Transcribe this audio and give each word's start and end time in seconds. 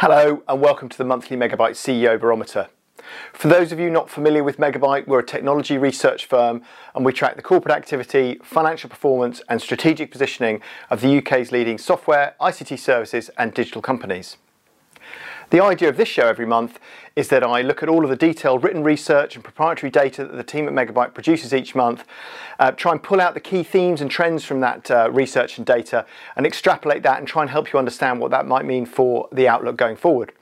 Hello 0.00 0.44
and 0.46 0.60
welcome 0.60 0.88
to 0.88 0.96
the 0.96 1.04
monthly 1.04 1.36
Megabuyte 1.36 1.72
CEO 1.72 2.20
Barometer. 2.20 2.68
For 3.32 3.48
those 3.48 3.72
of 3.72 3.80
you 3.80 3.90
not 3.90 4.08
familiar 4.08 4.44
with 4.44 4.56
Megabuyte, 4.56 5.08
we're 5.08 5.18
a 5.18 5.26
technology 5.26 5.76
research 5.76 6.26
firm 6.26 6.62
and 6.94 7.04
we 7.04 7.12
track 7.12 7.34
the 7.34 7.42
corporate 7.42 7.74
activity, 7.74 8.38
financial 8.44 8.88
performance 8.88 9.42
and 9.48 9.60
strategic 9.60 10.12
positioning 10.12 10.62
of 10.88 11.00
the 11.00 11.18
UK's 11.18 11.50
leading 11.50 11.78
software, 11.78 12.36
ICT 12.40 12.78
services 12.78 13.28
and 13.38 13.52
digital 13.52 13.82
companies. 13.82 14.36
The 15.50 15.62
idea 15.62 15.88
of 15.88 15.96
this 15.96 16.08
show 16.08 16.26
every 16.26 16.44
month 16.44 16.78
is 17.16 17.28
that 17.28 17.42
I 17.42 17.62
look 17.62 17.82
at 17.82 17.88
all 17.88 18.04
of 18.04 18.10
the 18.10 18.16
detailed 18.16 18.62
written 18.62 18.82
research 18.84 19.34
and 19.34 19.42
proprietary 19.42 19.90
data 19.90 20.26
that 20.26 20.36
the 20.36 20.42
team 20.42 20.68
at 20.68 20.74
Megabuyte 20.74 21.14
produces 21.14 21.54
each 21.54 21.74
month, 21.74 22.04
uh, 22.58 22.72
try 22.72 22.92
and 22.92 23.02
pull 23.02 23.18
out 23.18 23.32
the 23.32 23.40
key 23.40 23.62
themes 23.62 24.02
and 24.02 24.10
trends 24.10 24.44
from 24.44 24.60
that 24.60 24.90
uh, 24.90 25.10
research 25.10 25.56
and 25.56 25.66
data 25.66 26.04
and 26.36 26.44
extrapolate 26.46 27.02
that 27.02 27.18
and 27.18 27.26
try 27.26 27.40
and 27.40 27.50
help 27.50 27.72
you 27.72 27.78
understand 27.78 28.20
what 28.20 28.30
that 28.30 28.46
might 28.46 28.66
mean 28.66 28.84
for 28.84 29.26
the 29.32 29.48
outlook 29.48 29.76
going 29.76 29.96
forward. 29.96 30.32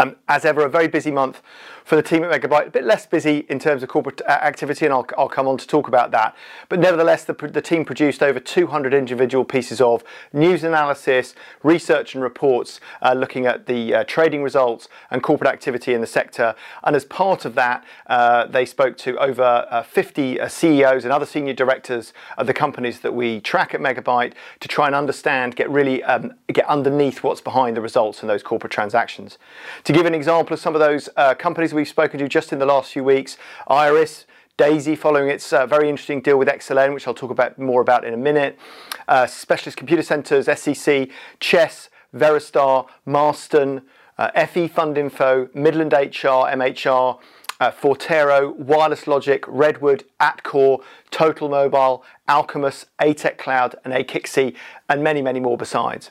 Um, 0.00 0.16
as 0.28 0.46
ever, 0.46 0.64
a 0.64 0.70
very 0.70 0.88
busy 0.88 1.10
month 1.10 1.42
for 1.88 1.96
the 1.96 2.02
team 2.02 2.22
at 2.22 2.30
Megabuyte, 2.30 2.66
a 2.66 2.70
bit 2.70 2.84
less 2.84 3.06
busy 3.06 3.46
in 3.48 3.58
terms 3.58 3.82
of 3.82 3.88
corporate 3.88 4.20
uh, 4.20 4.32
activity, 4.32 4.84
and 4.84 4.92
I'll, 4.92 5.06
I'll 5.16 5.26
come 5.26 5.48
on 5.48 5.56
to 5.56 5.66
talk 5.66 5.88
about 5.88 6.10
that. 6.10 6.36
But 6.68 6.80
nevertheless, 6.80 7.24
the, 7.24 7.32
the 7.32 7.62
team 7.62 7.86
produced 7.86 8.22
over 8.22 8.38
200 8.38 8.92
individual 8.92 9.42
pieces 9.42 9.80
of 9.80 10.04
news 10.34 10.64
analysis, 10.64 11.34
research, 11.62 12.14
and 12.14 12.22
reports 12.22 12.78
uh, 13.00 13.14
looking 13.14 13.46
at 13.46 13.64
the 13.64 13.94
uh, 13.94 14.04
trading 14.04 14.42
results 14.42 14.90
and 15.10 15.22
corporate 15.22 15.50
activity 15.50 15.94
in 15.94 16.02
the 16.02 16.06
sector. 16.06 16.54
And 16.84 16.94
as 16.94 17.06
part 17.06 17.46
of 17.46 17.54
that, 17.54 17.86
uh, 18.06 18.44
they 18.48 18.66
spoke 18.66 18.98
to 18.98 19.16
over 19.16 19.66
uh, 19.70 19.82
50 19.82 20.40
uh, 20.40 20.46
CEOs 20.46 21.04
and 21.04 21.12
other 21.12 21.24
senior 21.24 21.54
directors 21.54 22.12
of 22.36 22.46
the 22.46 22.52
companies 22.52 23.00
that 23.00 23.14
we 23.14 23.40
track 23.40 23.72
at 23.72 23.80
Megabuyte 23.80 24.34
to 24.60 24.68
try 24.68 24.84
and 24.84 24.94
understand, 24.94 25.56
get 25.56 25.70
really 25.70 26.02
um, 26.02 26.34
get 26.48 26.66
underneath 26.66 27.22
what's 27.22 27.40
behind 27.40 27.78
the 27.78 27.80
results 27.80 28.20
in 28.20 28.28
those 28.28 28.42
corporate 28.42 28.72
transactions. 28.72 29.38
To 29.84 29.94
give 29.94 30.04
an 30.04 30.14
example 30.14 30.52
of 30.52 30.60
some 30.60 30.74
of 30.74 30.80
those 30.80 31.08
companies 31.38 31.72
we've 31.78 31.88
spoken 31.88 32.18
to 32.18 32.28
just 32.28 32.52
in 32.52 32.58
the 32.58 32.66
last 32.66 32.92
few 32.92 33.04
weeks. 33.04 33.38
Iris, 33.68 34.26
Daisy 34.56 34.96
following 34.96 35.28
its 35.28 35.52
uh, 35.52 35.64
very 35.64 35.88
interesting 35.88 36.20
deal 36.20 36.36
with 36.36 36.48
XLN, 36.48 36.92
which 36.92 37.06
I'll 37.06 37.14
talk 37.14 37.30
about 37.30 37.56
more 37.56 37.80
about 37.80 38.04
in 38.04 38.12
a 38.12 38.16
minute. 38.16 38.58
Uh, 39.06 39.28
Specialist 39.28 39.78
Computer 39.78 40.02
Centres, 40.02 40.46
SEC, 40.46 41.08
Chess, 41.38 41.88
Veristar, 42.12 42.88
Marston, 43.06 43.82
uh, 44.18 44.32
FE 44.46 44.68
Fundinfo, 44.68 45.54
Midland 45.54 45.92
HR, 45.92 46.50
MHR, 46.50 47.20
uh, 47.60 47.70
Forterro, 47.70 48.56
Wireless 48.56 49.06
Logic, 49.06 49.44
Redwood, 49.46 50.02
Atcore, 50.20 50.82
Total 51.12 51.48
Mobile, 51.48 52.02
Alcumus, 52.28 52.86
ATEC 53.00 53.38
Cloud, 53.38 53.76
and 53.84 53.94
Akixi, 53.94 54.56
and 54.88 55.04
many, 55.04 55.22
many 55.22 55.38
more 55.38 55.56
besides. 55.56 56.10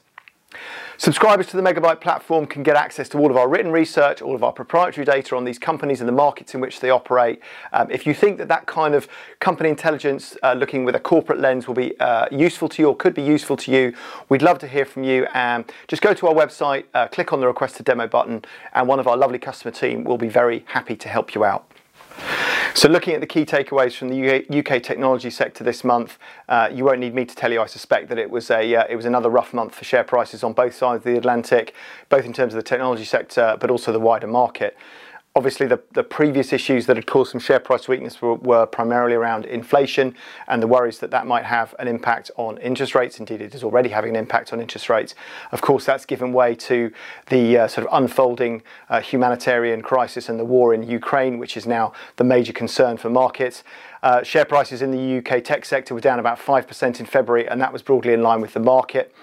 Subscribers 0.99 1.45
to 1.47 1.57
the 1.57 1.61
Megabuyte 1.61 2.01
platform 2.01 2.47
can 2.47 2.63
get 2.63 2.75
access 2.75 3.07
to 3.09 3.19
all 3.19 3.29
of 3.29 3.37
our 3.37 3.47
written 3.47 3.71
research, 3.71 4.21
all 4.21 4.33
of 4.33 4.43
our 4.43 4.51
proprietary 4.51 5.05
data 5.05 5.35
on 5.35 5.43
these 5.43 5.59
companies 5.59 5.99
and 5.99 6.07
the 6.07 6.13
markets 6.13 6.55
in 6.55 6.61
which 6.61 6.79
they 6.79 6.89
operate. 6.89 7.39
Um, 7.71 7.91
if 7.91 8.07
you 8.07 8.15
think 8.15 8.39
that 8.39 8.47
that 8.47 8.65
kind 8.65 8.95
of 8.95 9.07
company 9.39 9.69
intelligence 9.69 10.35
uh, 10.41 10.53
looking 10.53 10.85
with 10.85 10.95
a 10.95 10.99
corporate 10.99 11.39
lens 11.39 11.67
will 11.67 11.75
be 11.75 11.99
uh, 11.99 12.27
useful 12.31 12.67
to 12.69 12.81
you 12.81 12.87
or 12.87 12.95
could 12.95 13.13
be 13.13 13.21
useful 13.21 13.55
to 13.57 13.71
you, 13.71 13.93
we'd 14.29 14.41
love 14.41 14.57
to 14.59 14.67
hear 14.67 14.85
from 14.85 15.03
you. 15.03 15.27
And 15.35 15.71
just 15.87 16.01
go 16.01 16.13
to 16.15 16.27
our 16.27 16.33
website, 16.33 16.85
uh, 16.95 17.07
click 17.07 17.31
on 17.31 17.41
the 17.41 17.47
request 17.47 17.75
to 17.77 17.83
demo 17.83 18.07
button, 18.07 18.43
and 18.73 18.87
one 18.87 18.99
of 18.99 19.07
our 19.07 19.17
lovely 19.17 19.39
customer 19.39 19.71
team 19.71 20.03
will 20.03 20.17
be 20.17 20.29
very 20.29 20.63
happy 20.67 20.95
to 20.95 21.09
help 21.09 21.35
you 21.35 21.43
out. 21.43 21.71
So 22.73 22.87
looking 22.89 23.13
at 23.15 23.21
the 23.21 23.27
key 23.27 23.43
takeaways 23.43 23.95
from 23.95 24.09
the 24.09 24.59
UK 24.59 24.83
technology 24.83 25.29
sector 25.29 25.63
this 25.63 25.83
month, 25.83 26.19
uh, 26.47 26.69
you 26.71 26.85
won't 26.85 26.99
need 26.99 27.15
me 27.15 27.25
to 27.25 27.35
tell 27.35 27.51
you, 27.51 27.61
I 27.61 27.65
suspect, 27.65 28.09
that 28.09 28.19
it 28.19 28.29
was 28.29 28.51
a 28.51 28.75
uh, 28.75 28.83
it 28.89 28.95
was 28.95 29.05
another 29.05 29.29
rough 29.29 29.53
month 29.53 29.73
for 29.73 29.83
share 29.83 30.03
prices 30.03 30.43
on 30.43 30.53
both 30.53 30.75
sides 30.75 31.05
of 31.05 31.11
the 31.11 31.17
Atlantic, 31.17 31.73
both 32.09 32.25
in 32.25 32.33
terms 32.33 32.53
of 32.53 32.57
the 32.57 32.67
technology 32.67 33.05
sector, 33.05 33.57
but 33.59 33.71
also 33.71 33.91
the 33.91 33.99
wider 33.99 34.27
market. 34.27 34.77
Obviously, 35.37 35.67
the, 35.67 35.79
the 35.91 36.03
previous 36.03 36.51
issues 36.51 36.87
that 36.87 36.95
had 36.95 37.05
caused 37.05 37.29
some 37.29 37.39
share 37.39 37.59
price 37.59 37.87
weakness 37.87 38.19
were, 38.23 38.33
were, 38.33 38.65
primarily 38.65 39.13
around 39.13 39.45
inflation 39.45 40.15
and 40.47 40.63
the 40.63 40.67
worries 40.67 40.97
that 40.97 41.11
that 41.11 41.27
might 41.27 41.45
have 41.45 41.75
an 41.77 41.87
impact 41.87 42.31
on 42.37 42.57
interest 42.57 42.95
rates. 42.95 43.19
Indeed, 43.19 43.41
it 43.43 43.53
is 43.53 43.63
already 43.63 43.89
having 43.89 44.09
an 44.09 44.15
impact 44.15 44.51
on 44.51 44.59
interest 44.59 44.89
rates. 44.89 45.13
Of 45.51 45.61
course, 45.61 45.85
that's 45.85 46.07
given 46.07 46.33
way 46.33 46.55
to 46.55 46.91
the 47.27 47.55
uh, 47.55 47.67
sort 47.67 47.85
of 47.85 47.93
unfolding 47.93 48.63
uh, 48.89 48.99
humanitarian 48.99 49.83
crisis 49.83 50.27
and 50.27 50.39
the 50.39 50.43
war 50.43 50.73
in 50.73 50.81
Ukraine, 50.81 51.37
which 51.37 51.55
is 51.55 51.67
now 51.67 51.93
the 52.15 52.23
major 52.23 52.51
concern 52.51 52.97
for 52.97 53.11
markets. 53.11 53.63
Uh, 54.01 54.23
share 54.23 54.45
prices 54.45 54.81
in 54.81 54.89
the 54.89 55.19
UK 55.19 55.43
tech 55.43 55.65
sector 55.65 55.93
were 55.93 56.01
down 56.01 56.17
about 56.17 56.39
5% 56.39 56.99
in 56.99 57.05
February, 57.05 57.47
and 57.47 57.61
that 57.61 57.71
was 57.71 57.83
broadly 57.83 58.13
in 58.13 58.23
line 58.23 58.41
with 58.41 58.53
the 58.53 58.59
market. 58.59 59.13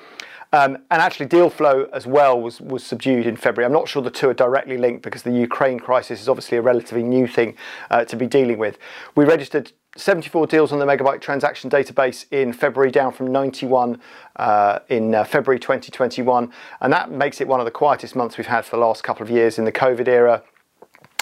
Um, 0.55 0.79
and 0.93 1.03
actually, 1.03 1.27
deal 1.27 1.51
flow 1.51 1.89
as 1.93 2.07
well 2.07 2.41
was, 2.41 2.61
was 2.61 2.87
subdued 2.87 3.27
in 3.27 3.35
February. 3.35 3.67
I'm 3.67 3.73
not 3.73 3.89
sure 3.89 4.01
the 4.01 4.09
two 4.09 4.29
are 4.29 4.35
directly 4.35 4.79
linked 4.79 5.03
because 5.03 5.25
the 5.25 5.33
Ukraine 5.33 5.81
crisis 5.81 6.21
is 6.21 6.29
obviously 6.29 6.57
a 6.59 6.63
relatively 6.63 7.03
new 7.03 7.27
thing 7.27 7.57
uh, 7.91 8.05
to 8.05 8.15
be 8.15 8.29
dealing 8.29 8.59
with. 8.59 8.79
We 9.17 9.25
registered 9.25 9.73
74 9.97 10.47
deals 10.47 10.71
on 10.71 10.79
the 10.79 10.87
Megabuyte 10.87 11.21
transaction 11.21 11.69
database 11.69 12.27
in 12.31 12.53
February, 12.53 12.93
down 12.93 13.13
from 13.13 13.33
91 13.33 14.01
uh, 14.37 14.79
in 14.91 15.13
uh, 15.17 15.25
February 15.25 15.59
2021. 15.59 16.53
And 16.81 16.93
that 16.93 17.11
makes 17.11 17.41
it 17.41 17.49
one 17.49 17.59
of 17.59 17.65
the 17.65 17.73
quietest 17.73 18.15
months 18.15 18.39
we've 18.39 18.47
had 18.47 18.65
for 18.65 18.77
the 18.77 18.83
last 18.83 19.03
couple 19.03 19.25
of 19.25 19.31
years 19.31 19.59
in 19.59 19.65
the 19.65 19.73
COVID 19.73 20.07
era. 20.07 20.45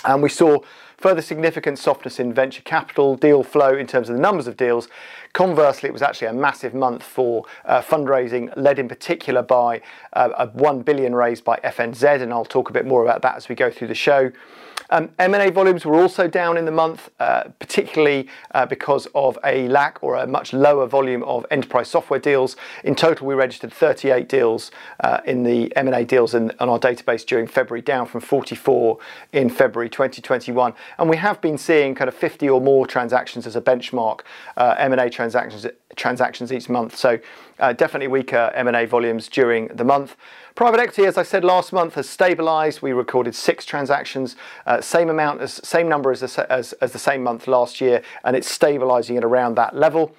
And 0.04 0.22
we 0.22 0.28
saw 0.28 0.58
Further 1.02 1.20
significant 1.20 1.80
softness 1.80 2.20
in 2.20 2.32
venture 2.32 2.62
capital 2.62 3.16
deal 3.16 3.42
flow 3.42 3.76
in 3.76 3.88
terms 3.88 4.08
of 4.08 4.14
the 4.14 4.22
numbers 4.22 4.46
of 4.46 4.56
deals. 4.56 4.88
Conversely, 5.32 5.88
it 5.88 5.92
was 5.92 6.02
actually 6.02 6.28
a 6.28 6.32
massive 6.34 6.74
month 6.74 7.02
for 7.02 7.44
uh, 7.64 7.80
fundraising, 7.80 8.52
led 8.54 8.78
in 8.78 8.86
particular 8.86 9.40
by 9.42 9.80
uh, 10.12 10.28
a 10.36 10.46
1 10.48 10.82
billion 10.82 11.14
raised 11.14 11.42
by 11.42 11.58
FNZ, 11.64 12.20
and 12.20 12.30
I'll 12.32 12.44
talk 12.44 12.68
a 12.68 12.72
bit 12.72 12.84
more 12.84 13.02
about 13.02 13.22
that 13.22 13.36
as 13.36 13.48
we 13.48 13.54
go 13.54 13.70
through 13.70 13.88
the 13.88 13.94
show. 13.94 14.30
Um, 14.90 15.08
M&A 15.18 15.50
volumes 15.50 15.86
were 15.86 15.94
also 15.94 16.28
down 16.28 16.58
in 16.58 16.66
the 16.66 16.70
month, 16.70 17.08
uh, 17.18 17.44
particularly 17.58 18.28
uh, 18.50 18.66
because 18.66 19.08
of 19.14 19.38
a 19.42 19.66
lack 19.68 20.02
or 20.02 20.16
a 20.16 20.26
much 20.26 20.52
lower 20.52 20.86
volume 20.86 21.22
of 21.22 21.46
enterprise 21.50 21.88
software 21.88 22.20
deals. 22.20 22.56
In 22.84 22.94
total, 22.94 23.26
we 23.26 23.34
registered 23.34 23.72
38 23.72 24.28
deals 24.28 24.70
uh, 25.00 25.20
in 25.24 25.44
the 25.44 25.74
M&A 25.76 26.04
deals 26.04 26.34
in, 26.34 26.50
on 26.60 26.68
our 26.68 26.78
database 26.78 27.24
during 27.24 27.46
February, 27.46 27.80
down 27.80 28.04
from 28.04 28.20
44 28.20 28.98
in 29.32 29.48
February 29.48 29.88
2021. 29.88 30.74
And 30.98 31.08
we 31.08 31.16
have 31.16 31.40
been 31.40 31.56
seeing 31.56 31.94
kind 31.94 32.08
of 32.08 32.14
50 32.14 32.50
or 32.50 32.60
more 32.60 32.86
transactions 32.86 33.46
as 33.46 33.56
a 33.56 33.62
benchmark, 33.62 34.20
uh, 34.58 34.74
M&A 34.76 35.08
transactions 35.08 35.21
transactions 35.96 36.52
each 36.52 36.68
month. 36.68 36.96
So 36.96 37.18
uh, 37.58 37.72
definitely 37.72 38.08
weaker 38.08 38.50
M&A 38.54 38.86
volumes 38.86 39.28
during 39.28 39.68
the 39.68 39.84
month. 39.84 40.16
Private 40.54 40.80
equity, 40.80 41.06
as 41.06 41.16
I 41.16 41.22
said 41.22 41.44
last 41.44 41.72
month, 41.72 41.94
has 41.94 42.06
stabilised. 42.06 42.82
We 42.82 42.92
recorded 42.92 43.34
six 43.34 43.64
transactions, 43.64 44.36
uh, 44.66 44.80
same 44.80 45.08
amount 45.08 45.40
as 45.40 45.54
same 45.66 45.88
number 45.88 46.10
as 46.10 46.20
the, 46.20 46.52
as, 46.52 46.72
as 46.74 46.92
the 46.92 46.98
same 46.98 47.22
month 47.22 47.46
last 47.46 47.80
year, 47.80 48.02
and 48.24 48.36
it's 48.36 48.58
stabilising 48.58 49.16
at 49.16 49.24
around 49.24 49.54
that 49.56 49.74
level. 49.74 50.14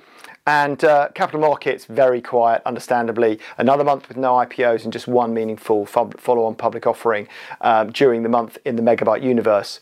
And 0.46 0.84
uh, 0.84 1.08
capital 1.16 1.40
markets, 1.40 1.86
very 1.86 2.22
quiet, 2.22 2.62
understandably. 2.66 3.40
Another 3.58 3.86
month 3.86 4.10
with 4.10 4.18
no 4.18 4.34
IPOs 4.34 4.84
and 4.84 4.92
just 4.92 5.08
one 5.08 5.34
meaningful 5.34 5.86
follow 5.86 6.44
on 6.44 6.56
public 6.56 6.86
offering 6.86 7.30
um, 7.62 7.92
during 7.92 8.24
the 8.24 8.30
month 8.30 8.58
in 8.66 8.76
the 8.76 8.82
megabuyte 8.82 9.24
universe. 9.24 9.80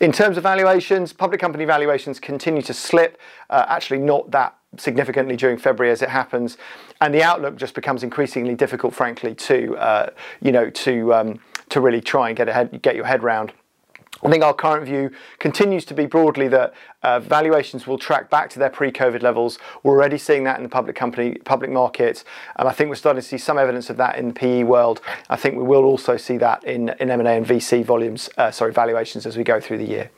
In 0.00 0.10
terms 0.10 0.36
of 0.36 0.42
valuations, 0.42 1.12
public 1.12 1.40
company 1.40 1.64
valuations 1.64 2.18
continue 2.18 2.62
to 2.62 2.74
slip, 2.74 3.20
uh, 3.50 3.66
actually, 3.68 4.00
not 4.00 4.32
that 4.32 4.56
significantly 4.76 5.36
during 5.36 5.58
February 5.58 5.92
as 5.92 6.02
it 6.02 6.08
happens, 6.08 6.56
and 7.00 7.14
the 7.14 7.22
outlook 7.22 7.56
just 7.56 7.74
becomes 7.74 8.02
increasingly 8.02 8.54
difficult, 8.54 8.94
frankly, 8.94 9.34
to 9.34 9.76
uh, 9.76 10.10
you 10.40 10.52
know 10.52 10.70
to 10.70 11.14
um, 11.14 11.40
to 11.70 11.80
really 11.80 12.00
try 12.00 12.28
and 12.28 12.36
get 12.36 12.48
ahead, 12.48 12.80
get 12.82 12.96
your 12.96 13.06
head 13.06 13.22
round. 13.22 13.52
I 14.22 14.30
think 14.30 14.44
our 14.44 14.52
current 14.52 14.84
view 14.84 15.10
continues 15.38 15.86
to 15.86 15.94
be 15.94 16.04
broadly 16.04 16.46
that 16.48 16.74
uh, 17.02 17.20
valuations 17.20 17.86
will 17.86 17.96
track 17.96 18.28
back 18.28 18.50
to 18.50 18.58
their 18.58 18.68
pre-COVID 18.68 19.22
levels. 19.22 19.58
We're 19.82 19.94
already 19.94 20.18
seeing 20.18 20.44
that 20.44 20.58
in 20.58 20.62
the 20.62 20.68
public 20.68 20.94
company, 20.94 21.36
public 21.36 21.70
markets, 21.70 22.24
and 22.56 22.68
I 22.68 22.72
think 22.72 22.90
we're 22.90 22.96
starting 22.96 23.22
to 23.22 23.26
see 23.26 23.38
some 23.38 23.56
evidence 23.56 23.88
of 23.88 23.96
that 23.96 24.18
in 24.18 24.28
the 24.28 24.34
PE 24.34 24.64
world. 24.64 25.00
I 25.30 25.36
think 25.36 25.56
we 25.56 25.62
will 25.62 25.84
also 25.84 26.18
see 26.18 26.36
that 26.36 26.64
in, 26.64 26.90
in 27.00 27.10
M&A 27.10 27.30
and 27.30 27.46
VC 27.46 27.82
volumes, 27.82 28.28
uh, 28.36 28.50
sorry, 28.50 28.72
valuations 28.72 29.24
as 29.24 29.38
we 29.38 29.44
go 29.44 29.58
through 29.58 29.78
the 29.78 29.88
year. 29.88 30.10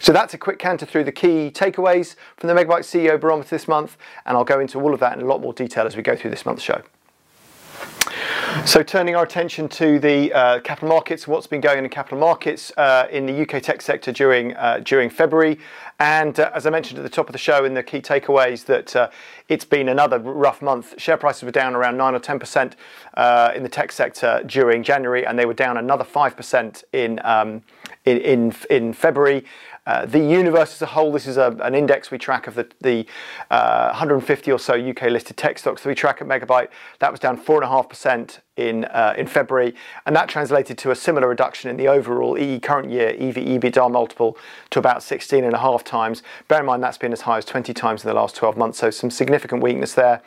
So 0.00 0.12
that's 0.12 0.34
a 0.34 0.38
quick 0.38 0.58
canter 0.58 0.86
through 0.86 1.04
the 1.04 1.12
key 1.12 1.50
takeaways 1.52 2.16
from 2.36 2.48
the 2.48 2.54
Megabuyte 2.54 2.84
CEO 2.84 3.20
Barometer 3.20 3.50
this 3.50 3.68
month, 3.68 3.96
and 4.26 4.36
I'll 4.36 4.44
go 4.44 4.60
into 4.60 4.80
all 4.80 4.94
of 4.94 5.00
that 5.00 5.16
in 5.16 5.22
a 5.22 5.26
lot 5.26 5.40
more 5.40 5.52
detail 5.52 5.86
as 5.86 5.96
we 5.96 6.02
go 6.02 6.16
through 6.16 6.30
this 6.30 6.46
month's 6.46 6.62
show. 6.62 6.82
So 8.64 8.82
turning 8.82 9.14
our 9.14 9.24
attention 9.24 9.68
to 9.70 9.98
the 9.98 10.32
uh, 10.32 10.60
capital 10.60 10.88
markets, 10.88 11.28
what's 11.28 11.46
been 11.46 11.60
going 11.60 11.78
on 11.78 11.84
in 11.84 11.90
capital 11.90 12.18
markets 12.18 12.72
uh, 12.76 13.06
in 13.10 13.26
the 13.26 13.42
UK 13.42 13.62
tech 13.62 13.82
sector 13.82 14.10
during 14.10 14.54
uh, 14.56 14.80
during 14.82 15.10
February, 15.10 15.58
and 16.00 16.38
uh, 16.40 16.50
as 16.54 16.66
I 16.66 16.70
mentioned 16.70 16.98
at 16.98 17.02
the 17.02 17.10
top 17.10 17.28
of 17.28 17.32
the 17.32 17.38
show 17.38 17.64
in 17.64 17.74
the 17.74 17.82
key 17.82 18.00
takeaways, 18.00 18.64
that 18.66 18.96
uh, 18.96 19.10
it's 19.48 19.64
been 19.64 19.88
another 19.88 20.18
rough 20.18 20.62
month. 20.62 21.00
Share 21.00 21.16
prices 21.16 21.42
were 21.42 21.50
down 21.50 21.74
around 21.74 21.96
nine 21.96 22.14
or 22.14 22.18
ten 22.18 22.38
percent 22.38 22.76
uh, 23.14 23.52
in 23.54 23.62
the 23.62 23.68
tech 23.68 23.92
sector 23.92 24.42
during 24.46 24.82
January, 24.82 25.26
and 25.26 25.38
they 25.38 25.46
were 25.46 25.54
down 25.54 25.76
another 25.76 26.04
five 26.04 26.36
percent 26.36 26.84
in, 26.92 27.20
um, 27.24 27.62
in 28.08 28.18
in 28.18 28.54
in 28.70 28.92
February. 28.92 29.44
Uh, 29.88 30.04
the 30.04 30.18
universe 30.18 30.74
as 30.74 30.82
a 30.82 30.86
whole, 30.86 31.10
this 31.10 31.26
is 31.26 31.38
a, 31.38 31.56
an 31.62 31.74
index 31.74 32.10
we 32.10 32.18
track 32.18 32.46
of 32.46 32.54
the, 32.54 32.68
the 32.82 33.06
uh, 33.50 33.86
150 33.86 34.52
or 34.52 34.58
so 34.58 34.74
UK 34.74 35.04
listed 35.04 35.34
tech 35.38 35.58
stocks 35.58 35.82
that 35.82 35.88
we 35.88 35.94
track 35.94 36.20
at 36.20 36.28
Megabuyte. 36.28 36.68
That 36.98 37.10
was 37.10 37.18
down 37.18 37.42
4.5% 37.42 38.40
in, 38.58 38.84
uh, 38.84 39.14
in 39.16 39.26
February, 39.26 39.74
and 40.04 40.14
that 40.14 40.28
translated 40.28 40.76
to 40.76 40.90
a 40.90 40.94
similar 40.94 41.26
reduction 41.26 41.70
in 41.70 41.78
the 41.78 41.88
overall 41.88 42.36
EE 42.36 42.60
current 42.60 42.90
year 42.90 43.16
EV 43.18 43.36
EBITDA 43.36 43.90
multiple 43.90 44.36
to 44.68 44.78
about 44.78 45.02
16 45.02 45.42
and 45.42 45.54
a 45.54 45.58
half 45.58 45.84
times. 45.84 46.22
Bear 46.48 46.60
in 46.60 46.66
mind 46.66 46.82
that's 46.82 46.98
been 46.98 47.14
as 47.14 47.22
high 47.22 47.38
as 47.38 47.46
20 47.46 47.72
times 47.72 48.04
in 48.04 48.08
the 48.08 48.14
last 48.14 48.36
12 48.36 48.58
months, 48.58 48.78
so 48.78 48.90
some 48.90 49.10
significant 49.10 49.62
weakness 49.62 49.94
there. 49.94 50.20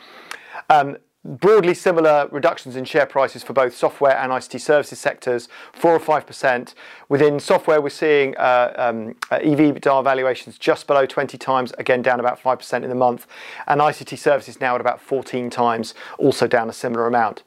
Um, 0.72 0.98
broadly 1.24 1.74
similar 1.74 2.28
reductions 2.32 2.76
in 2.76 2.84
share 2.84 3.06
prices 3.06 3.44
for 3.44 3.54
both 3.54 3.76
software 3.76 4.18
and 4.18 4.32
ICT 4.32 4.60
services 4.60 5.00
sectors, 5.00 5.48
4 5.74 5.96
or 5.96 6.00
5%. 6.00 6.74
Within 7.10 7.40
software, 7.40 7.80
we're 7.80 7.90
seeing 7.90 8.36
uh, 8.38 8.74
um, 8.76 9.16
uh, 9.30 9.36
EV 9.36 9.60
EBITDA 9.60 10.04
valuations 10.04 10.58
just 10.58 10.88
below 10.88 11.06
20 11.06 11.38
times, 11.38 11.74
again 11.78 12.02
down 12.02 12.20
about 12.20 12.42
5% 12.42 12.84
in 12.84 12.90
the 12.90 12.96
month. 12.96 13.28
And 13.68 13.82
ICT 13.82 14.18
services 14.18 14.60
now 14.60 14.76
at 14.76 14.82
about 14.82 15.00
14 15.00 15.50
times, 15.50 15.94
also 16.18 16.48
down 16.48 16.70
a 16.70 16.74
similar 16.74 17.06
amount. 17.06 17.44